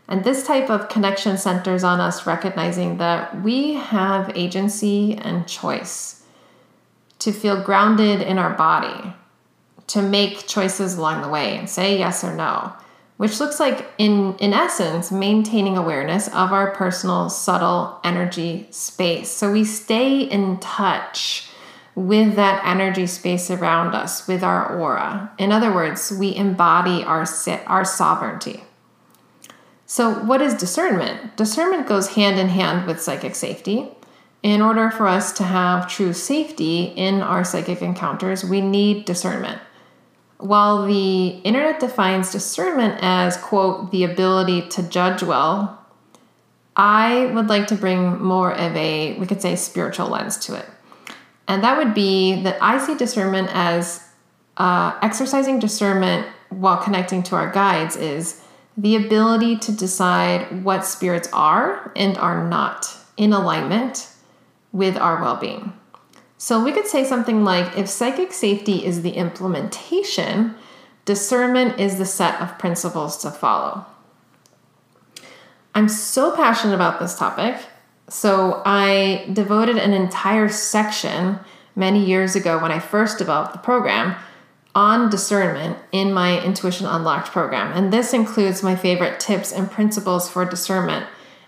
And 0.07 0.23
this 0.23 0.47
type 0.47 0.69
of 0.69 0.87
connection 0.87 1.37
centers 1.37 1.83
on 1.83 1.99
us 1.99 2.25
recognizing 2.25 2.97
that 2.99 3.41
we 3.41 3.73
have 3.73 4.31
agency 4.37 5.15
and 5.15 5.45
choice 5.45 6.23
to 7.19 7.33
feel 7.33 7.61
grounded 7.61 8.21
in 8.21 8.37
our 8.37 8.53
body, 8.53 9.13
to 9.87 10.01
make 10.01 10.47
choices 10.47 10.95
along 10.95 11.21
the 11.21 11.29
way 11.29 11.57
and 11.57 11.69
say 11.69 11.97
yes 11.97 12.23
or 12.23 12.33
no, 12.33 12.71
which 13.23 13.39
looks 13.39 13.57
like, 13.57 13.89
in, 13.97 14.35
in 14.39 14.53
essence, 14.53 15.09
maintaining 15.09 15.77
awareness 15.77 16.27
of 16.27 16.51
our 16.51 16.71
personal, 16.71 17.29
subtle 17.29 17.97
energy 18.03 18.67
space. 18.69 19.29
So 19.29 19.49
we 19.49 19.63
stay 19.63 20.19
in 20.23 20.59
touch 20.59 21.47
with 21.95 22.35
that 22.35 22.61
energy 22.65 23.07
space 23.07 23.49
around 23.49 23.95
us, 23.95 24.27
with 24.27 24.43
our 24.43 24.77
aura. 24.77 25.31
In 25.37 25.53
other 25.53 25.73
words, 25.73 26.11
we 26.11 26.35
embody 26.35 27.01
our, 27.05 27.25
our 27.65 27.85
sovereignty. 27.85 28.65
So, 29.85 30.15
what 30.15 30.41
is 30.41 30.53
discernment? 30.53 31.37
Discernment 31.37 31.87
goes 31.87 32.15
hand 32.15 32.37
in 32.37 32.49
hand 32.49 32.85
with 32.85 33.01
psychic 33.01 33.35
safety. 33.35 33.87
In 34.41 34.61
order 34.61 34.91
for 34.91 35.07
us 35.07 35.31
to 35.37 35.43
have 35.43 35.87
true 35.87 36.11
safety 36.11 36.91
in 36.97 37.21
our 37.21 37.45
psychic 37.45 37.81
encounters, 37.81 38.43
we 38.43 38.59
need 38.59 39.05
discernment. 39.05 39.61
While 40.43 40.85
the 40.85 41.27
internet 41.45 41.79
defines 41.79 42.29
discernment 42.33 42.99
as, 43.01 43.37
quote, 43.37 43.91
the 43.91 44.03
ability 44.03 44.67
to 44.71 44.83
judge 44.83 45.23
well, 45.23 45.79
I 46.75 47.27
would 47.27 47.47
like 47.47 47.67
to 47.67 47.75
bring 47.75 48.21
more 48.21 48.51
of 48.51 48.75
a, 48.75 49.17
we 49.17 49.25
could 49.25 49.41
say, 49.41 49.55
spiritual 49.55 50.09
lens 50.09 50.35
to 50.39 50.55
it. 50.55 50.65
And 51.47 51.63
that 51.63 51.77
would 51.77 51.93
be 51.93 52.43
that 52.43 52.57
I 52.61 52.77
see 52.85 52.93
discernment 52.93 53.51
as 53.53 54.05
uh, 54.57 54.99
exercising 55.01 55.59
discernment 55.59 56.27
while 56.49 56.75
connecting 56.75 57.23
to 57.23 57.37
our 57.37 57.49
guides 57.49 57.95
is 57.95 58.43
the 58.75 58.97
ability 58.97 59.59
to 59.59 59.71
decide 59.71 60.61
what 60.61 60.85
spirits 60.85 61.29
are 61.31 61.93
and 61.95 62.17
are 62.17 62.45
not 62.45 62.93
in 63.15 63.31
alignment 63.31 64.09
with 64.73 64.97
our 64.97 65.21
well 65.21 65.37
being. 65.37 65.71
So 66.43 66.61
we 66.61 66.73
could 66.73 66.87
say 66.87 67.05
something 67.05 67.45
like 67.45 67.77
if 67.77 67.87
psychic 67.87 68.33
safety 68.33 68.85
is 68.85 69.01
the 69.01 69.11
implementation, 69.11 70.55
discernment 71.05 71.79
is 71.79 71.97
the 71.97 72.05
set 72.05 72.41
of 72.41 72.59
principles 72.59 73.15
to 73.19 73.31
follow. 73.31 73.85
I'm 75.73 75.87
so 75.87 76.35
passionate 76.35 76.75
about 76.75 76.99
this 76.99 77.17
topic. 77.17 77.55
So 78.09 78.61
I 78.65 79.25
devoted 79.31 79.77
an 79.77 79.93
entire 79.93 80.49
section 80.49 81.39
many 81.77 82.03
years 82.03 82.35
ago 82.35 82.59
when 82.59 82.73
I 82.73 82.79
first 82.79 83.17
developed 83.17 83.53
the 83.53 83.59
program 83.59 84.17
on 84.75 85.09
discernment 85.09 85.77
in 85.93 86.11
my 86.11 86.43
Intuition 86.43 86.85
Unlocked 86.85 87.31
program. 87.31 87.71
And 87.71 87.93
this 87.93 88.13
includes 88.13 88.61
my 88.61 88.75
favorite 88.75 89.21
tips 89.21 89.53
and 89.53 89.71
principles 89.71 90.29
for 90.29 90.43
discernment 90.43 91.05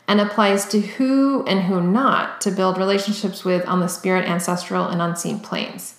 and 0.08 0.22
applies 0.22 0.66
to 0.68 0.80
who 0.80 1.44
and 1.46 1.62
who 1.62 1.82
not 1.82 2.42
to 2.42 2.52
build 2.52 2.78
relationships 2.78 3.44
with 3.44 3.66
on 3.68 3.80
the 3.80 3.88
spirit, 3.88 4.28
ancestral, 4.28 4.88
and 4.88 5.02
unseen 5.02 5.40
planes. 5.40 5.96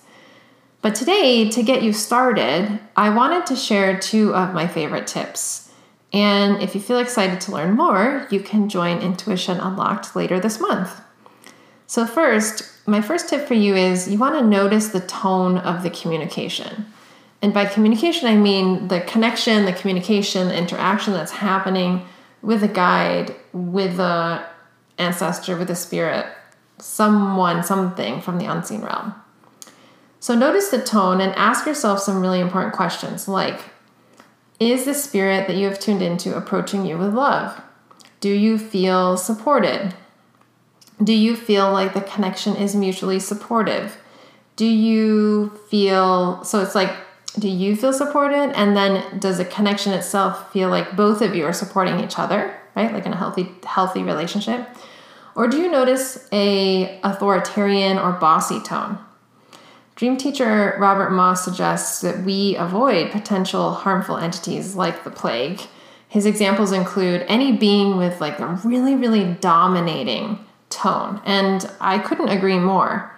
But 0.81 0.95
today, 0.95 1.49
to 1.49 1.63
get 1.63 1.83
you 1.83 1.91
started, 1.91 2.79
I 2.95 3.09
wanted 3.09 3.45
to 3.47 3.55
share 3.55 3.99
two 3.99 4.33
of 4.33 4.53
my 4.53 4.67
favorite 4.67 5.07
tips. 5.07 5.71
And 6.13 6.61
if 6.61 6.73
you 6.75 6.81
feel 6.81 6.99
excited 6.99 7.41
to 7.41 7.51
learn 7.51 7.75
more, 7.75 8.27
you 8.31 8.39
can 8.39 8.69
join 8.69 9.01
Intuition 9.01 9.59
Unlocked 9.59 10.15
later 10.15 10.39
this 10.39 10.59
month. 10.59 11.01
So, 11.87 12.05
first, 12.05 12.71
my 12.87 13.01
first 13.01 13.27
tip 13.27 13.47
for 13.47 13.53
you 13.53 13.75
is 13.75 14.09
you 14.09 14.17
want 14.17 14.35
to 14.35 14.45
notice 14.45 14.89
the 14.89 15.01
tone 15.01 15.57
of 15.57 15.83
the 15.83 15.89
communication. 15.89 16.85
And 17.41 17.53
by 17.53 17.65
communication, 17.65 18.27
I 18.27 18.35
mean 18.35 18.87
the 18.87 19.01
connection, 19.01 19.65
the 19.65 19.73
communication, 19.73 20.47
the 20.47 20.57
interaction 20.57 21.13
that's 21.13 21.31
happening 21.31 22.05
with 22.41 22.63
a 22.63 22.67
guide, 22.67 23.35
with 23.53 23.99
a 23.99 24.45
ancestor, 24.97 25.57
with 25.57 25.69
a 25.69 25.75
spirit, 25.75 26.25
someone, 26.79 27.63
something 27.63 28.21
from 28.21 28.37
the 28.37 28.45
unseen 28.45 28.81
realm. 28.81 29.13
So 30.19 30.35
notice 30.35 30.69
the 30.69 30.81
tone 30.81 31.21
and 31.21 31.33
ask 31.35 31.65
yourself 31.65 31.99
some 31.99 32.21
really 32.21 32.39
important 32.39 32.73
questions 32.73 33.27
like 33.27 33.61
Is 34.59 34.85
the 34.85 34.93
spirit 34.93 35.47
that 35.47 35.57
you 35.57 35.67
have 35.67 35.79
tuned 35.79 36.01
into 36.01 36.35
approaching 36.35 36.85
you 36.85 36.97
with 36.97 37.13
love? 37.13 37.61
Do 38.19 38.29
you 38.29 38.57
feel 38.57 39.17
supported? 39.17 39.93
Do 41.03 41.13
you 41.13 41.35
feel 41.35 41.71
like 41.71 41.93
the 41.93 42.01
connection 42.01 42.55
is 42.55 42.75
mutually 42.75 43.19
supportive? 43.19 43.97
Do 44.55 44.65
you 44.65 45.51
feel 45.69 46.43
so 46.43 46.61
it's 46.61 46.73
like 46.73 46.91
do 47.39 47.49
you 47.49 47.75
feel 47.75 47.93
supported? 47.93 48.51
And 48.57 48.75
then 48.75 49.19
does 49.19 49.37
the 49.37 49.45
connection 49.45 49.93
itself 49.93 50.51
feel 50.51 50.69
like 50.69 50.95
both 50.95 51.21
of 51.21 51.35
you 51.35 51.45
are 51.45 51.53
supporting 51.53 51.99
each 51.99 52.17
other 52.17 52.57
right? 52.77 52.93
Like 52.93 53.07
in 53.07 53.13
a 53.13 53.17
healthy 53.17 53.51
healthy 53.65 54.03
relationship? 54.03 54.69
Or 55.35 55.47
do 55.47 55.57
you 55.57 55.69
notice 55.69 56.27
a 56.31 56.99
authoritarian 57.03 57.97
or 57.97 58.13
bossy 58.13 58.61
tone? 58.61 58.99
Dream 59.95 60.15
teacher 60.15 60.77
robert 60.79 61.09
moss 61.09 61.43
suggests 61.43 62.01
that 62.01 62.23
we 62.23 62.55
avoid 62.55 63.11
potential 63.11 63.71
harmful 63.71 64.15
entities 64.15 64.75
like 64.75 65.03
the 65.03 65.09
plague. 65.09 65.59
His 66.07 66.25
examples 66.25 66.71
include 66.71 67.25
any 67.27 67.51
being 67.51 67.97
with 67.97 68.21
like 68.21 68.39
a 68.39 68.59
really 68.63 68.95
really 68.95 69.33
dominating 69.41 70.39
tone. 70.69 71.19
And 71.25 71.69
i 71.81 71.97
couldn't 71.97 72.29
agree 72.29 72.59
more 72.59 73.11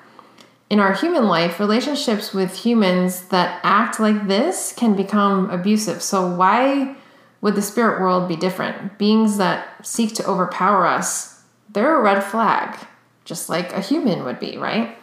in 0.69 0.79
our 0.79 0.93
human 0.93 1.27
life, 1.27 1.59
relationships 1.59 2.33
with 2.33 2.55
humans 2.55 3.23
that 3.29 3.59
act 3.63 3.99
like 3.99 4.27
this 4.27 4.71
can 4.71 4.95
become 4.95 5.49
abusive. 5.49 6.01
So, 6.01 6.35
why 6.35 6.95
would 7.41 7.55
the 7.55 7.61
spirit 7.61 8.01
world 8.01 8.27
be 8.27 8.35
different? 8.35 8.97
Beings 8.97 9.37
that 9.37 9.85
seek 9.85 10.13
to 10.15 10.27
overpower 10.27 10.85
us, 10.85 11.41
they're 11.69 11.97
a 11.97 12.01
red 12.01 12.23
flag, 12.23 12.77
just 13.25 13.49
like 13.49 13.73
a 13.73 13.81
human 13.81 14.23
would 14.23 14.39
be, 14.39 14.57
right? 14.57 14.95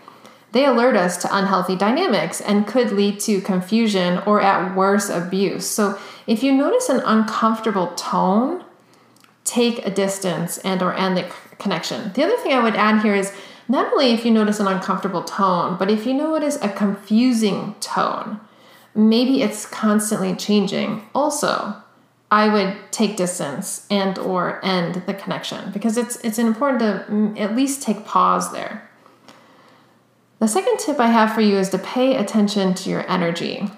They 0.53 0.65
alert 0.65 0.97
us 0.97 1.17
to 1.19 1.37
unhealthy 1.37 1.77
dynamics 1.77 2.41
and 2.41 2.67
could 2.67 2.93
lead 2.93 3.19
to 3.21 3.41
confusion 3.41 4.19
or, 4.27 4.41
at 4.41 4.77
worst, 4.77 5.11
abuse. 5.11 5.67
So, 5.67 5.99
if 6.29 6.43
you 6.43 6.53
notice 6.53 6.89
an 6.89 7.03
uncomfortable 7.05 7.89
tone, 7.97 8.65
take 9.45 9.85
a 9.85 9.91
distance 9.91 10.59
and 10.59 10.83
or 10.83 10.95
end 10.95 11.17
the 11.17 11.31
connection. 11.59 12.13
The 12.15 12.25
other 12.25 12.37
thing 12.39 12.53
I 12.53 12.63
would 12.63 12.77
add 12.77 13.03
here 13.03 13.15
is 13.15 13.33
not 13.69 13.93
only 13.93 14.13
if 14.13 14.25
you 14.25 14.31
notice 14.31 14.61
an 14.61 14.69
uncomfortable 14.69 15.23
tone, 15.23 15.77
but 15.77 15.91
if 15.91 16.07
you 16.07 16.15
notice 16.15 16.57
a 16.63 16.69
confusing 16.69 17.75
tone, 17.81 18.41
maybe 18.95 19.43
it's 19.43 19.67
constantly 19.67 20.35
changing. 20.35 21.07
Also, 21.15 21.77
I 22.31 22.49
would 22.49 22.77
take 22.91 23.17
distance 23.17 23.87
and 23.91 24.19
or 24.19 24.65
end 24.65 25.03
the 25.07 25.15
connection 25.15 25.71
because 25.73 25.97
it's 25.97 26.17
it's 26.25 26.39
important 26.39 26.81
to 26.81 27.13
mm, 27.13 27.41
at 27.41 27.55
least 27.55 27.83
take 27.83 28.05
pause 28.05 28.53
there. 28.53 28.89
The 30.39 30.49
second 30.49 30.79
tip 30.79 31.01
I 31.01 31.07
have 31.09 31.35
for 31.35 31.41
you 31.41 31.57
is 31.57 31.71
to 31.71 31.79
pay 31.79 32.17
attention 32.17 32.75
to 32.75 32.91
your 32.91 33.09
energy. 33.11 33.69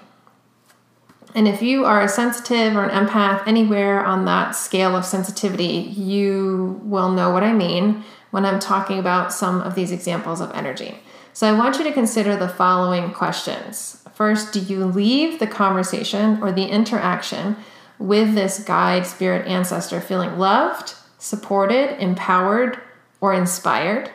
And 1.35 1.47
if 1.47 1.61
you 1.61 1.85
are 1.85 2.01
a 2.01 2.09
sensitive 2.09 2.75
or 2.75 2.83
an 2.83 3.07
empath 3.07 3.47
anywhere 3.47 4.03
on 4.03 4.25
that 4.25 4.55
scale 4.55 4.95
of 4.95 5.05
sensitivity, 5.05 5.93
you 5.95 6.81
will 6.83 7.11
know 7.11 7.29
what 7.29 7.43
I 7.43 7.53
mean 7.53 8.03
when 8.31 8.45
I'm 8.45 8.59
talking 8.59 8.99
about 8.99 9.33
some 9.33 9.61
of 9.61 9.75
these 9.75 9.91
examples 9.91 10.41
of 10.41 10.51
energy. 10.51 10.99
So 11.33 11.47
I 11.47 11.57
want 11.57 11.77
you 11.77 11.83
to 11.85 11.93
consider 11.93 12.35
the 12.35 12.49
following 12.49 13.11
questions. 13.11 14.03
First, 14.13 14.51
do 14.53 14.59
you 14.59 14.85
leave 14.85 15.39
the 15.39 15.47
conversation 15.47 16.41
or 16.43 16.51
the 16.51 16.65
interaction 16.65 17.55
with 17.97 18.35
this 18.35 18.63
guide, 18.63 19.05
spirit, 19.05 19.47
ancestor 19.47 20.01
feeling 20.01 20.37
loved, 20.37 20.95
supported, 21.17 22.01
empowered, 22.01 22.79
or 23.21 23.33
inspired? 23.33 24.11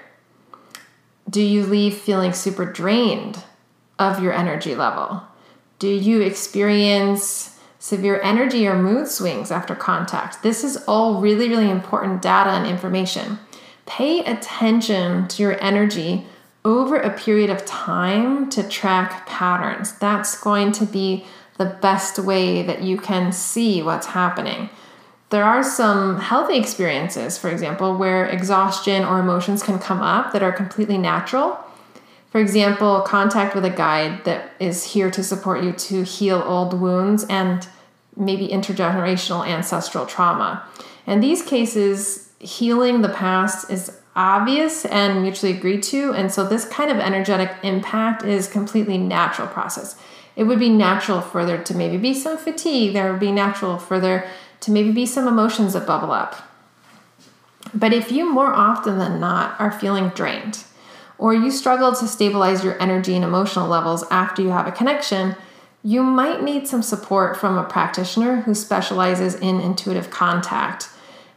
Do 1.29 1.41
you 1.41 1.65
leave 1.65 1.97
feeling 1.97 2.33
super 2.33 2.65
drained 2.65 3.43
of 3.99 4.23
your 4.23 4.33
energy 4.33 4.75
level? 4.75 5.23
Do 5.79 5.89
you 5.89 6.21
experience 6.21 7.59
severe 7.79 8.21
energy 8.23 8.67
or 8.67 8.77
mood 8.77 9.09
swings 9.09 9.51
after 9.51 9.75
contact? 9.75 10.43
This 10.43 10.65
is 10.65 10.77
all 10.89 11.21
really, 11.21 11.49
really 11.49 11.71
important 11.71 12.23
data 12.23 12.51
and 12.51 12.67
information. 12.67 13.39
Pay 13.87 14.25
attention 14.25 15.29
to 15.29 15.43
your 15.43 15.63
energy 15.63 16.27
over 16.65 16.97
a 16.97 17.17
period 17.17 17.51
of 17.51 17.65
time 17.67 18.49
to 18.51 18.67
track 18.67 19.27
patterns. 19.27 19.93
That's 19.99 20.41
going 20.41 20.73
to 20.73 20.87
be 20.87 21.27
the 21.59 21.67
best 21.67 22.19
way 22.19 22.63
that 22.63 22.83
you 22.83 22.97
can 22.97 23.33
see 23.33 23.83
what's 23.83 24.07
happening. 24.09 24.71
There 25.31 25.45
are 25.45 25.63
some 25.63 26.21
healthy 26.21 26.57
experiences, 26.57 27.37
for 27.37 27.51
example, 27.51 27.97
where 27.97 28.27
exhaustion 28.27 29.05
or 29.05 29.19
emotions 29.19 29.63
can 29.63 29.79
come 29.79 30.01
up 30.01 30.33
that 30.33 30.43
are 30.43 30.53
completely 30.53 30.99
natural. 30.99 31.59
For 32.31 32.41
example, 32.41 33.03
contact 33.03 33.55
with 33.55 33.65
a 33.65 33.71
guide 33.71 34.25
that 34.25 34.51
is 34.59 34.93
here 34.93 35.11
to 35.11 35.23
support 35.23 35.63
you 35.63 35.73
to 35.73 36.03
heal 36.03 36.43
old 36.45 36.81
wounds 36.81 37.25
and 37.29 37.67
maybe 38.17 38.49
intergenerational 38.49 39.47
ancestral 39.47 40.07
trauma. 40.07 40.67
In 41.07 41.21
these 41.21 41.43
cases, 41.43 42.24
healing 42.45 43.03
the 43.03 43.09
past 43.09 43.71
is 43.71 44.01
obvious 44.15 44.85
and 44.85 45.23
mutually 45.23 45.53
agreed 45.53 45.83
to, 45.83 46.13
and 46.13 46.33
so 46.33 46.47
this 46.47 46.65
kind 46.67 46.91
of 46.91 46.99
energetic 46.99 47.51
impact 47.63 48.25
is 48.25 48.47
completely 48.47 48.97
natural 48.99 49.49
process 49.49 49.97
it 50.37 50.45
would 50.45 50.59
be 50.59 50.69
natural 50.69 51.21
for 51.21 51.45
there 51.45 51.63
to 51.63 51.77
maybe 51.77 51.97
be 51.97 52.15
some 52.15 52.37
fatigue. 52.37 52.93
There 52.93 53.11
would 53.11 53.21
be 53.21 53.33
natural 53.33 53.79
for 53.79 54.01
there 54.01 54.29
to 54.61 54.71
maybe 54.71 54.91
be 54.91 55.07
some 55.07 55.29
emotions 55.29 55.75
that 55.75 55.87
bubble 55.87 56.13
up. 56.13 56.49
But 57.73 57.93
if 57.93 58.11
you 58.11 58.33
more 58.33 58.53
often 58.53 58.99
than 58.99 59.21
not 59.21 59.59
are 59.61 59.73
feeling 59.73 60.09
drained, 60.11 60.65
or 61.19 61.35
you 61.35 61.51
struggle 61.51 61.93
to 61.93 62.09
stabilize 62.09 62.65
your 62.65 62.81
energy 62.83 63.15
and 63.15 63.25
emotional 63.25 63.69
levels 63.69 64.05
after 64.11 64.43
you 64.43 64.49
have 64.49 64.67
a 64.67 64.73
connection, 64.73 65.37
you 65.83 66.03
might 66.03 66.43
need 66.43 66.67
some 66.67 66.83
support 66.83 67.37
from 67.37 67.57
a 67.57 67.65
practitioner 67.65 68.43
who 68.43 68.55
specializes 68.55 69.35
in 69.35 69.61
intuitive 69.61 70.11
contact. 70.11 70.89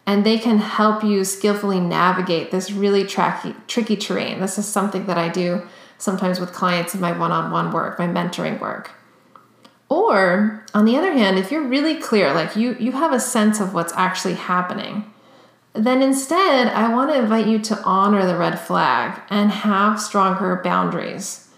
And 0.08 0.26
they 0.26 0.40
can 0.40 0.58
help 0.58 1.04
you 1.04 1.24
skillfully 1.24 1.80
navigate 1.80 2.50
this 2.50 2.72
really 2.72 3.06
tricky, 3.06 3.54
tricky 3.68 3.96
terrain. 3.96 4.40
This 4.40 4.58
is 4.58 4.66
something 4.66 5.06
that 5.06 5.20
I 5.20 5.30
do 5.30 5.62
sometimes 6.00 6.40
with 6.40 6.54
clients 6.54 6.96
in 6.96 7.02
my 7.02 7.12
one 7.12 7.32
on 7.32 7.52
one 7.52 7.72
work, 7.72 8.00
my 8.00 8.08
mentoring 8.08 8.60
work. 8.60 8.92
Or 9.90 10.66
on 10.74 10.86
the 10.86 10.98
other 10.98 11.14
hand, 11.14 11.38
if 11.38 11.52
you're 11.52 11.68
really 11.68 11.96
clear, 11.96 12.34
like 12.34 12.56
you, 12.56 12.76
you 12.80 12.94
have 12.94 13.14
a 13.14 13.20
sense 13.20 13.60
of 13.60 13.74
what's 13.74 13.94
actually 13.94 14.36
happening, 14.36 15.12
then 15.74 16.02
instead, 16.02 16.68
I 16.68 16.94
want 16.94 17.12
to 17.12 17.20
invite 17.20 17.48
you 17.48 17.60
to 17.60 17.82
honor 17.84 18.26
the 18.26 18.38
red 18.38 18.60
flag 18.60 19.22
and 19.30 19.52
have 19.52 20.02
stronger 20.02 20.60
boundaries. 20.64 21.50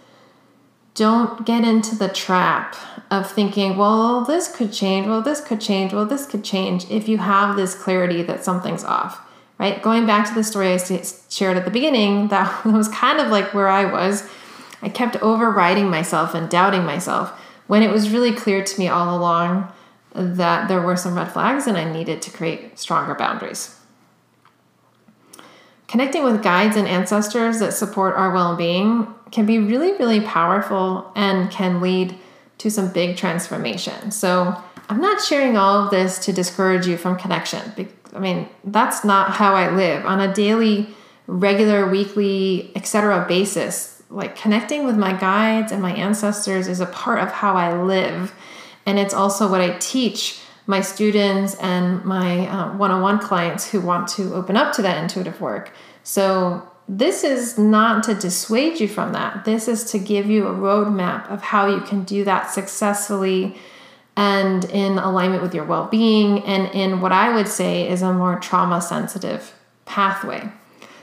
Don't 0.93 1.45
get 1.45 1.63
into 1.63 1.95
the 1.95 2.09
trap 2.09 2.75
of 3.11 3.31
thinking, 3.31 3.75
well, 3.77 4.23
this 4.23 4.53
could 4.55 4.71
change, 4.71 5.07
well, 5.07 5.21
this 5.21 5.41
could 5.41 5.61
change, 5.61 5.93
well, 5.93 6.05
this 6.05 6.25
could 6.25 6.43
change 6.43 6.89
if 6.91 7.07
you 7.07 7.17
have 7.17 7.55
this 7.55 7.75
clarity 7.75 8.21
that 8.23 8.43
something's 8.43 8.83
off 8.83 9.21
right? 9.59 9.81
Going 9.81 10.07
back 10.07 10.27
to 10.27 10.33
the 10.33 10.43
story 10.43 10.73
I 10.73 10.77
shared 11.29 11.57
at 11.57 11.65
the 11.65 11.71
beginning, 11.71 12.27
that 12.29 12.65
was 12.65 12.87
kind 12.87 13.19
of 13.19 13.27
like 13.27 13.53
where 13.53 13.67
I 13.67 13.85
was. 13.85 14.27
I 14.81 14.89
kept 14.89 15.17
overriding 15.17 15.89
myself 15.89 16.33
and 16.33 16.49
doubting 16.49 16.85
myself 16.85 17.31
when 17.67 17.83
it 17.83 17.91
was 17.91 18.09
really 18.09 18.33
clear 18.33 18.63
to 18.63 18.79
me 18.79 18.87
all 18.87 19.15
along 19.15 19.71
that 20.13 20.67
there 20.67 20.81
were 20.81 20.95
some 20.95 21.15
red 21.15 21.31
flags 21.31 21.67
and 21.67 21.77
I 21.77 21.91
needed 21.91 22.21
to 22.23 22.31
create 22.31 22.79
stronger 22.79 23.13
boundaries. 23.13 23.75
Connecting 25.87 26.23
with 26.23 26.41
guides 26.41 26.75
and 26.75 26.87
ancestors 26.87 27.59
that 27.59 27.73
support 27.73 28.15
our 28.15 28.31
well 28.31 28.55
being 28.55 29.13
can 29.31 29.45
be 29.45 29.59
really, 29.59 29.93
really 29.93 30.21
powerful 30.21 31.11
and 31.15 31.51
can 31.51 31.81
lead 31.81 32.15
to 32.59 32.69
some 32.69 32.91
big 32.93 33.17
transformation. 33.17 34.11
So, 34.11 34.55
I'm 34.89 35.01
not 35.01 35.21
sharing 35.21 35.55
all 35.55 35.83
of 35.83 35.91
this 35.91 36.17
to 36.25 36.33
discourage 36.33 36.87
you 36.87 36.97
from 36.97 37.15
connection 37.15 37.61
I 38.13 38.19
mean, 38.19 38.49
that's 38.63 39.03
not 39.03 39.31
how 39.31 39.53
I 39.53 39.69
live 39.69 40.05
on 40.05 40.19
a 40.19 40.33
daily, 40.33 40.89
regular, 41.27 41.87
weekly, 41.87 42.71
etc. 42.75 43.25
basis. 43.27 44.01
Like 44.09 44.35
connecting 44.35 44.85
with 44.85 44.97
my 44.97 45.13
guides 45.13 45.71
and 45.71 45.81
my 45.81 45.93
ancestors 45.93 46.67
is 46.67 46.79
a 46.79 46.87
part 46.87 47.19
of 47.19 47.31
how 47.31 47.53
I 47.53 47.79
live. 47.81 48.33
And 48.85 48.97
it's 48.97 49.13
also 49.13 49.49
what 49.49 49.61
I 49.61 49.77
teach 49.77 50.41
my 50.65 50.81
students 50.81 51.55
and 51.55 52.03
my 52.03 52.75
one 52.75 52.91
on 52.91 53.01
one 53.01 53.19
clients 53.19 53.69
who 53.69 53.81
want 53.81 54.07
to 54.09 54.33
open 54.33 54.57
up 54.57 54.73
to 54.73 54.81
that 54.81 55.01
intuitive 55.01 55.39
work. 55.41 55.71
So, 56.03 56.67
this 56.91 57.23
is 57.23 57.56
not 57.60 58.04
to 58.06 58.15
dissuade 58.15 58.80
you 58.80 58.88
from 58.88 59.13
that. 59.13 59.45
This 59.45 59.67
is 59.67 59.84
to 59.91 59.99
give 59.99 60.28
you 60.28 60.47
a 60.47 60.54
roadmap 60.54 61.30
of 61.30 61.43
how 61.43 61.67
you 61.67 61.82
can 61.82 62.04
do 62.04 62.23
that 62.23 62.49
successfully 62.49 63.56
and 64.17 64.65
in 64.65 64.97
alignment 64.97 65.43
with 65.43 65.54
your 65.54 65.65
well 65.65 65.86
being, 65.86 66.43
and 66.43 66.73
in 66.73 66.99
what 66.99 67.12
I 67.12 67.34
would 67.34 67.47
say 67.47 67.88
is 67.88 68.02
a 68.02 68.12
more 68.12 68.39
trauma 68.39 68.82
sensitive 68.82 69.54
pathway. 69.86 70.52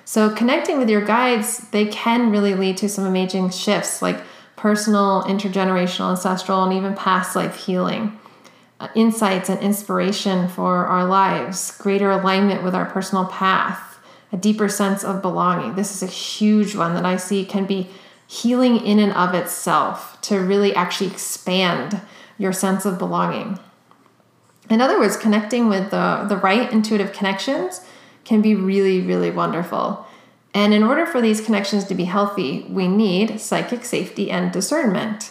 So, 0.05 0.35
connecting 0.35 0.79
with 0.79 0.90
your 0.90 1.05
guides, 1.05 1.70
they 1.70 1.87
can 1.87 2.31
really 2.31 2.55
lead 2.55 2.77
to 2.79 2.88
some 2.88 3.07
amazing 3.07 3.51
shifts 3.51 4.03
like 4.03 4.20
personal, 4.57 5.22
intergenerational, 5.22 6.11
ancestral, 6.11 6.64
and 6.64 6.72
even 6.72 6.94
past 6.94 7.37
life 7.37 7.64
healing. 7.64 8.18
Uh, 8.79 8.88
insights 8.94 9.49
and 9.49 9.61
inspiration 9.61 10.49
for 10.49 10.85
our 10.85 11.07
lives, 11.07 11.79
greater 11.79 12.11
alignment 12.11 12.62
with 12.62 12.75
our 12.75 12.85
personal 12.85 13.25
path, 13.25 13.86
a 14.37 14.40
deeper 14.40 14.68
sense 14.68 15.05
of 15.05 15.22
belonging. 15.22 15.75
This 15.75 15.94
is 15.94 16.03
a 16.03 16.12
huge 16.12 16.75
one 16.75 16.94
that 16.94 17.07
I 17.07 17.16
see 17.16 17.44
can 17.44 17.64
be 17.64 17.88
healing 18.27 18.85
in 18.85 18.99
and 18.99 19.12
of 19.12 19.35
itself 19.35 20.20
to 20.22 20.40
really 20.40 20.75
actually 20.75 21.11
expand 21.11 22.01
your 22.38 22.53
sense 22.53 22.85
of 22.85 22.99
belonging. 22.99 23.59
In 24.68 24.81
other 24.81 24.99
words, 24.99 25.16
connecting 25.16 25.68
with 25.68 25.90
the, 25.90 26.27
the 26.29 26.37
right 26.37 26.70
intuitive 26.72 27.12
connections 27.12 27.83
can 28.25 28.42
be 28.42 28.55
really, 28.55 29.01
really 29.01 29.31
wonderful. 29.31 30.07
And 30.53 30.75
in 30.75 30.83
order 30.83 31.07
for 31.07 31.20
these 31.20 31.40
connections 31.40 31.85
to 31.85 31.94
be 31.94 32.05
healthy, 32.05 32.66
we 32.68 32.88
need 32.88 33.40
psychic 33.40 33.85
safety 33.85 34.31
and 34.31 34.51
discernment. 34.51 35.31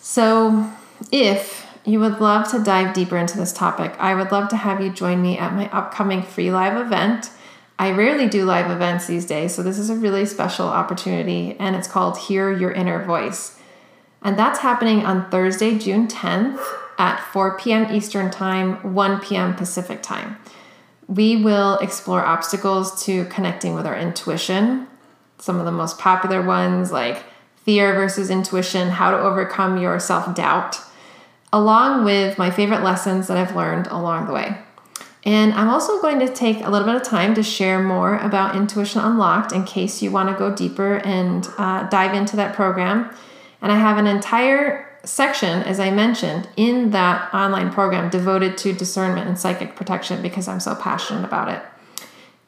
So, 0.00 0.72
if 1.12 1.66
you 1.84 2.00
would 2.00 2.20
love 2.20 2.50
to 2.50 2.62
dive 2.62 2.94
deeper 2.94 3.16
into 3.16 3.36
this 3.36 3.52
topic, 3.52 3.94
I 3.98 4.14
would 4.14 4.32
love 4.32 4.48
to 4.48 4.56
have 4.56 4.80
you 4.80 4.90
join 4.90 5.22
me 5.22 5.38
at 5.38 5.54
my 5.54 5.70
upcoming 5.70 6.22
free 6.22 6.50
live 6.50 6.76
event. 6.76 7.30
I 7.78 7.92
rarely 7.92 8.28
do 8.28 8.44
live 8.44 8.70
events 8.70 9.06
these 9.06 9.24
days, 9.24 9.54
so 9.54 9.62
this 9.62 9.78
is 9.78 9.88
a 9.88 9.94
really 9.94 10.26
special 10.26 10.66
opportunity, 10.66 11.56
and 11.60 11.76
it's 11.76 11.86
called 11.86 12.18
Hear 12.18 12.50
Your 12.50 12.72
Inner 12.72 13.04
Voice. 13.04 13.58
And 14.20 14.36
that's 14.36 14.58
happening 14.58 15.06
on 15.06 15.30
Thursday, 15.30 15.78
June 15.78 16.08
10th 16.08 16.60
at 16.98 17.20
4 17.32 17.56
p.m. 17.56 17.94
Eastern 17.94 18.32
Time, 18.32 18.94
1 18.94 19.20
p.m. 19.20 19.54
Pacific 19.54 20.02
Time. 20.02 20.38
We 21.06 21.36
will 21.36 21.78
explore 21.78 22.24
obstacles 22.24 23.04
to 23.04 23.26
connecting 23.26 23.74
with 23.74 23.86
our 23.86 23.96
intuition. 23.96 24.88
Some 25.38 25.60
of 25.60 25.64
the 25.64 25.70
most 25.70 26.00
popular 26.00 26.42
ones, 26.42 26.90
like 26.90 27.22
fear 27.64 27.94
versus 27.94 28.28
intuition, 28.28 28.88
how 28.88 29.12
to 29.12 29.18
overcome 29.18 29.78
your 29.78 30.00
self 30.00 30.34
doubt, 30.34 30.80
along 31.52 32.04
with 32.04 32.38
my 32.38 32.50
favorite 32.50 32.82
lessons 32.82 33.28
that 33.28 33.36
I've 33.36 33.54
learned 33.54 33.86
along 33.86 34.26
the 34.26 34.32
way. 34.32 34.58
And 35.24 35.52
I'm 35.54 35.68
also 35.68 36.00
going 36.00 36.20
to 36.20 36.32
take 36.32 36.64
a 36.64 36.70
little 36.70 36.86
bit 36.86 36.96
of 36.96 37.02
time 37.02 37.34
to 37.34 37.42
share 37.42 37.82
more 37.82 38.16
about 38.18 38.54
Intuition 38.54 39.00
Unlocked 39.00 39.52
in 39.52 39.64
case 39.64 40.00
you 40.00 40.10
want 40.10 40.28
to 40.28 40.34
go 40.36 40.54
deeper 40.54 40.96
and 41.04 41.46
uh, 41.58 41.88
dive 41.88 42.14
into 42.14 42.36
that 42.36 42.54
program. 42.54 43.14
And 43.60 43.72
I 43.72 43.76
have 43.76 43.98
an 43.98 44.06
entire 44.06 44.86
section, 45.04 45.62
as 45.62 45.80
I 45.80 45.90
mentioned, 45.90 46.48
in 46.56 46.90
that 46.90 47.32
online 47.34 47.70
program 47.70 48.10
devoted 48.10 48.56
to 48.58 48.72
discernment 48.72 49.28
and 49.28 49.38
psychic 49.38 49.74
protection 49.74 50.22
because 50.22 50.46
I'm 50.48 50.60
so 50.60 50.74
passionate 50.74 51.24
about 51.24 51.48
it. 51.48 51.62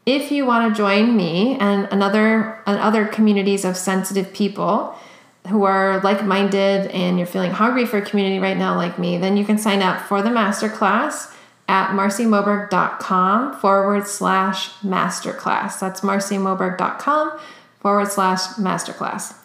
If 0.06 0.30
you 0.32 0.46
want 0.46 0.72
to 0.72 0.76
join 0.76 1.16
me 1.16 1.56
and 1.58 1.88
another 1.90 2.62
and 2.66 2.78
other 2.78 3.06
communities 3.06 3.64
of 3.64 3.76
sensitive 3.76 4.32
people 4.32 4.96
who 5.48 5.64
are 5.64 6.00
like-minded 6.00 6.86
and 6.90 7.18
you're 7.18 7.26
feeling 7.26 7.50
hungry 7.50 7.86
for 7.86 7.98
a 7.98 8.02
community 8.02 8.38
right 8.38 8.56
now 8.56 8.76
like 8.76 8.98
me, 8.98 9.18
then 9.18 9.36
you 9.36 9.44
can 9.44 9.58
sign 9.58 9.82
up 9.82 10.00
for 10.02 10.22
the 10.22 10.30
masterclass 10.30 11.29
at 11.70 11.92
marcymoberg.com 11.92 13.54
forward 13.60 14.04
slash 14.08 14.70
masterclass. 14.80 15.78
That's 15.78 16.00
marcymoberg.com 16.00 17.38
forward 17.78 18.08
slash 18.08 18.40
masterclass. 18.54 19.36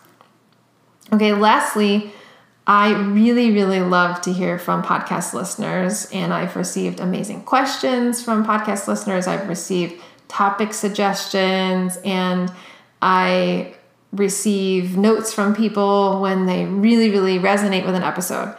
Okay, 1.13 1.33
lastly, 1.33 2.11
I 2.65 2.93
really, 2.95 3.51
really 3.51 3.79
love 3.79 4.21
to 4.21 4.33
hear 4.33 4.57
from 4.57 4.81
podcast 4.81 5.35
listeners, 5.35 6.09
and 6.11 6.33
I've 6.33 6.55
received 6.55 6.99
amazing 6.99 7.43
questions 7.43 8.23
from 8.23 8.43
podcast 8.43 8.87
listeners. 8.87 9.27
I've 9.27 9.47
received 9.47 10.01
topic 10.27 10.73
suggestions, 10.73 11.99
and 12.03 12.51
I 13.03 13.75
receive 14.11 14.97
notes 14.97 15.31
from 15.31 15.53
people 15.55 16.21
when 16.21 16.47
they 16.47 16.65
really, 16.65 17.11
really 17.11 17.37
resonate 17.37 17.85
with 17.85 17.93
an 17.93 18.01
episode. 18.01 18.57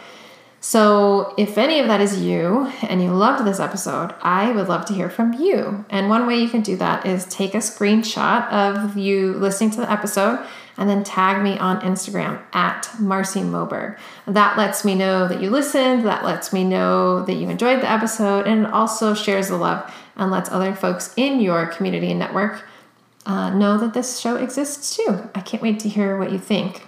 So, 0.68 1.33
if 1.38 1.59
any 1.59 1.79
of 1.79 1.87
that 1.87 2.00
is 2.00 2.20
you 2.20 2.66
and 2.83 3.00
you 3.00 3.12
loved 3.12 3.46
this 3.46 3.61
episode, 3.61 4.12
I 4.20 4.50
would 4.50 4.66
love 4.66 4.85
to 4.87 4.94
hear 4.94 5.09
from 5.09 5.33
you. 5.35 5.85
And 5.90 6.09
one 6.09 6.26
way 6.26 6.40
you 6.40 6.48
can 6.48 6.62
do 6.62 6.74
that 6.79 7.07
is 7.07 7.24
take 7.26 7.55
a 7.55 7.59
screenshot 7.59 8.50
of 8.50 8.96
you 8.96 9.35
listening 9.35 9.70
to 9.70 9.83
the 9.83 9.88
episode 9.88 10.44
and 10.76 10.90
then 10.90 11.05
tag 11.05 11.40
me 11.40 11.57
on 11.57 11.83
Instagram 11.83 12.42
at 12.52 12.90
Marcy 12.98 13.42
Moberg. 13.42 13.96
That 14.26 14.59
lets 14.59 14.85
me 14.85 14.96
know 14.96 15.29
that 15.29 15.40
you 15.40 15.50
listened, 15.50 16.05
that 16.05 16.24
lets 16.24 16.52
me 16.52 16.64
know 16.64 17.24
that 17.26 17.35
you 17.35 17.48
enjoyed 17.48 17.81
the 17.81 17.88
episode, 17.88 18.48
and 18.48 18.66
it 18.66 18.72
also 18.72 19.14
shares 19.14 19.46
the 19.46 19.57
love 19.57 19.88
and 20.16 20.33
lets 20.33 20.50
other 20.50 20.74
folks 20.74 21.14
in 21.16 21.38
your 21.38 21.66
community 21.66 22.11
and 22.11 22.18
network 22.18 22.64
uh, 23.24 23.50
know 23.50 23.79
that 23.79 23.94
this 23.94 24.18
show 24.18 24.35
exists 24.35 24.96
too. 24.96 25.31
I 25.33 25.42
can't 25.42 25.62
wait 25.62 25.79
to 25.81 25.88
hear 25.88 26.18
what 26.18 26.33
you 26.33 26.40
think. 26.40 26.86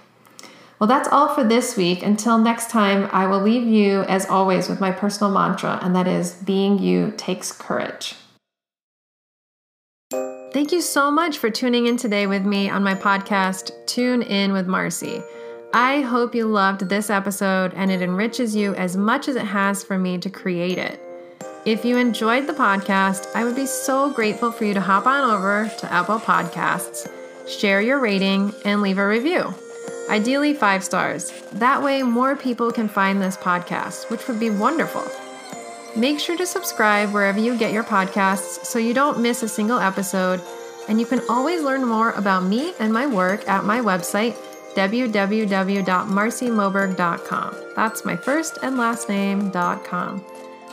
Well, 0.79 0.87
that's 0.87 1.09
all 1.09 1.35
for 1.35 1.43
this 1.43 1.75
week. 1.75 2.03
Until 2.03 2.37
next 2.37 2.69
time, 2.69 3.09
I 3.11 3.27
will 3.27 3.41
leave 3.41 3.67
you, 3.67 4.03
as 4.03 4.25
always, 4.25 4.69
with 4.69 4.79
my 4.79 4.91
personal 4.91 5.31
mantra, 5.31 5.77
and 5.81 5.93
that 5.93 6.07
is 6.07 6.33
being 6.33 6.79
you 6.79 7.13
takes 7.17 7.51
courage. 7.51 8.15
Thank 10.53 10.71
you 10.71 10.81
so 10.81 11.11
much 11.11 11.37
for 11.37 11.49
tuning 11.49 11.85
in 11.85 11.97
today 11.97 12.25
with 12.27 12.45
me 12.45 12.69
on 12.69 12.81
my 12.81 12.95
podcast, 12.95 13.71
Tune 13.85 14.21
In 14.23 14.53
with 14.53 14.67
Marcy. 14.67 15.21
I 15.73 16.01
hope 16.01 16.33
you 16.33 16.47
loved 16.47 16.89
this 16.89 17.11
episode 17.11 17.73
and 17.75 17.91
it 17.91 18.01
enriches 18.01 18.55
you 18.55 18.73
as 18.73 18.97
much 18.97 19.27
as 19.27 19.35
it 19.35 19.45
has 19.45 19.83
for 19.83 19.99
me 19.99 20.17
to 20.17 20.29
create 20.29 20.79
it. 20.79 20.99
If 21.65 21.85
you 21.85 21.97
enjoyed 21.97 22.47
the 22.47 22.53
podcast, 22.53 23.27
I 23.35 23.43
would 23.43 23.55
be 23.55 23.67
so 23.67 24.11
grateful 24.11 24.51
for 24.51 24.65
you 24.65 24.73
to 24.73 24.81
hop 24.81 25.05
on 25.05 25.29
over 25.29 25.71
to 25.77 25.93
Apple 25.93 26.19
Podcasts, 26.19 27.07
share 27.47 27.81
your 27.81 27.99
rating, 27.99 28.51
and 28.65 28.81
leave 28.81 28.97
a 28.97 29.07
review. 29.07 29.53
Ideally, 30.09 30.53
five 30.53 30.83
stars. 30.83 31.31
That 31.53 31.81
way, 31.81 32.03
more 32.03 32.35
people 32.35 32.71
can 32.71 32.87
find 32.87 33.21
this 33.21 33.37
podcast, 33.37 34.09
which 34.09 34.27
would 34.27 34.39
be 34.39 34.49
wonderful. 34.49 35.03
Make 35.95 36.19
sure 36.19 36.37
to 36.37 36.45
subscribe 36.45 37.13
wherever 37.13 37.39
you 37.39 37.57
get 37.57 37.73
your 37.73 37.83
podcasts 37.83 38.65
so 38.65 38.79
you 38.79 38.93
don't 38.93 39.21
miss 39.21 39.43
a 39.43 39.49
single 39.49 39.79
episode. 39.79 40.41
And 40.87 40.99
you 40.99 41.05
can 41.05 41.21
always 41.29 41.61
learn 41.61 41.85
more 41.85 42.11
about 42.11 42.43
me 42.43 42.73
and 42.79 42.93
my 42.93 43.07
work 43.07 43.47
at 43.47 43.63
my 43.63 43.79
website, 43.79 44.35
www.marcymoberg.com. 44.75 47.55
That's 47.75 48.05
my 48.05 48.15
first 48.15 48.59
and 48.61 48.77
last 48.77 49.09
name.com. 49.09 50.23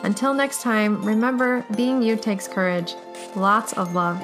Until 0.02 0.34
next 0.34 0.60
time, 0.62 1.02
remember 1.02 1.64
being 1.76 2.02
you 2.02 2.16
takes 2.16 2.46
courage. 2.46 2.94
Lots 3.34 3.72
of 3.72 3.94
love. 3.94 4.20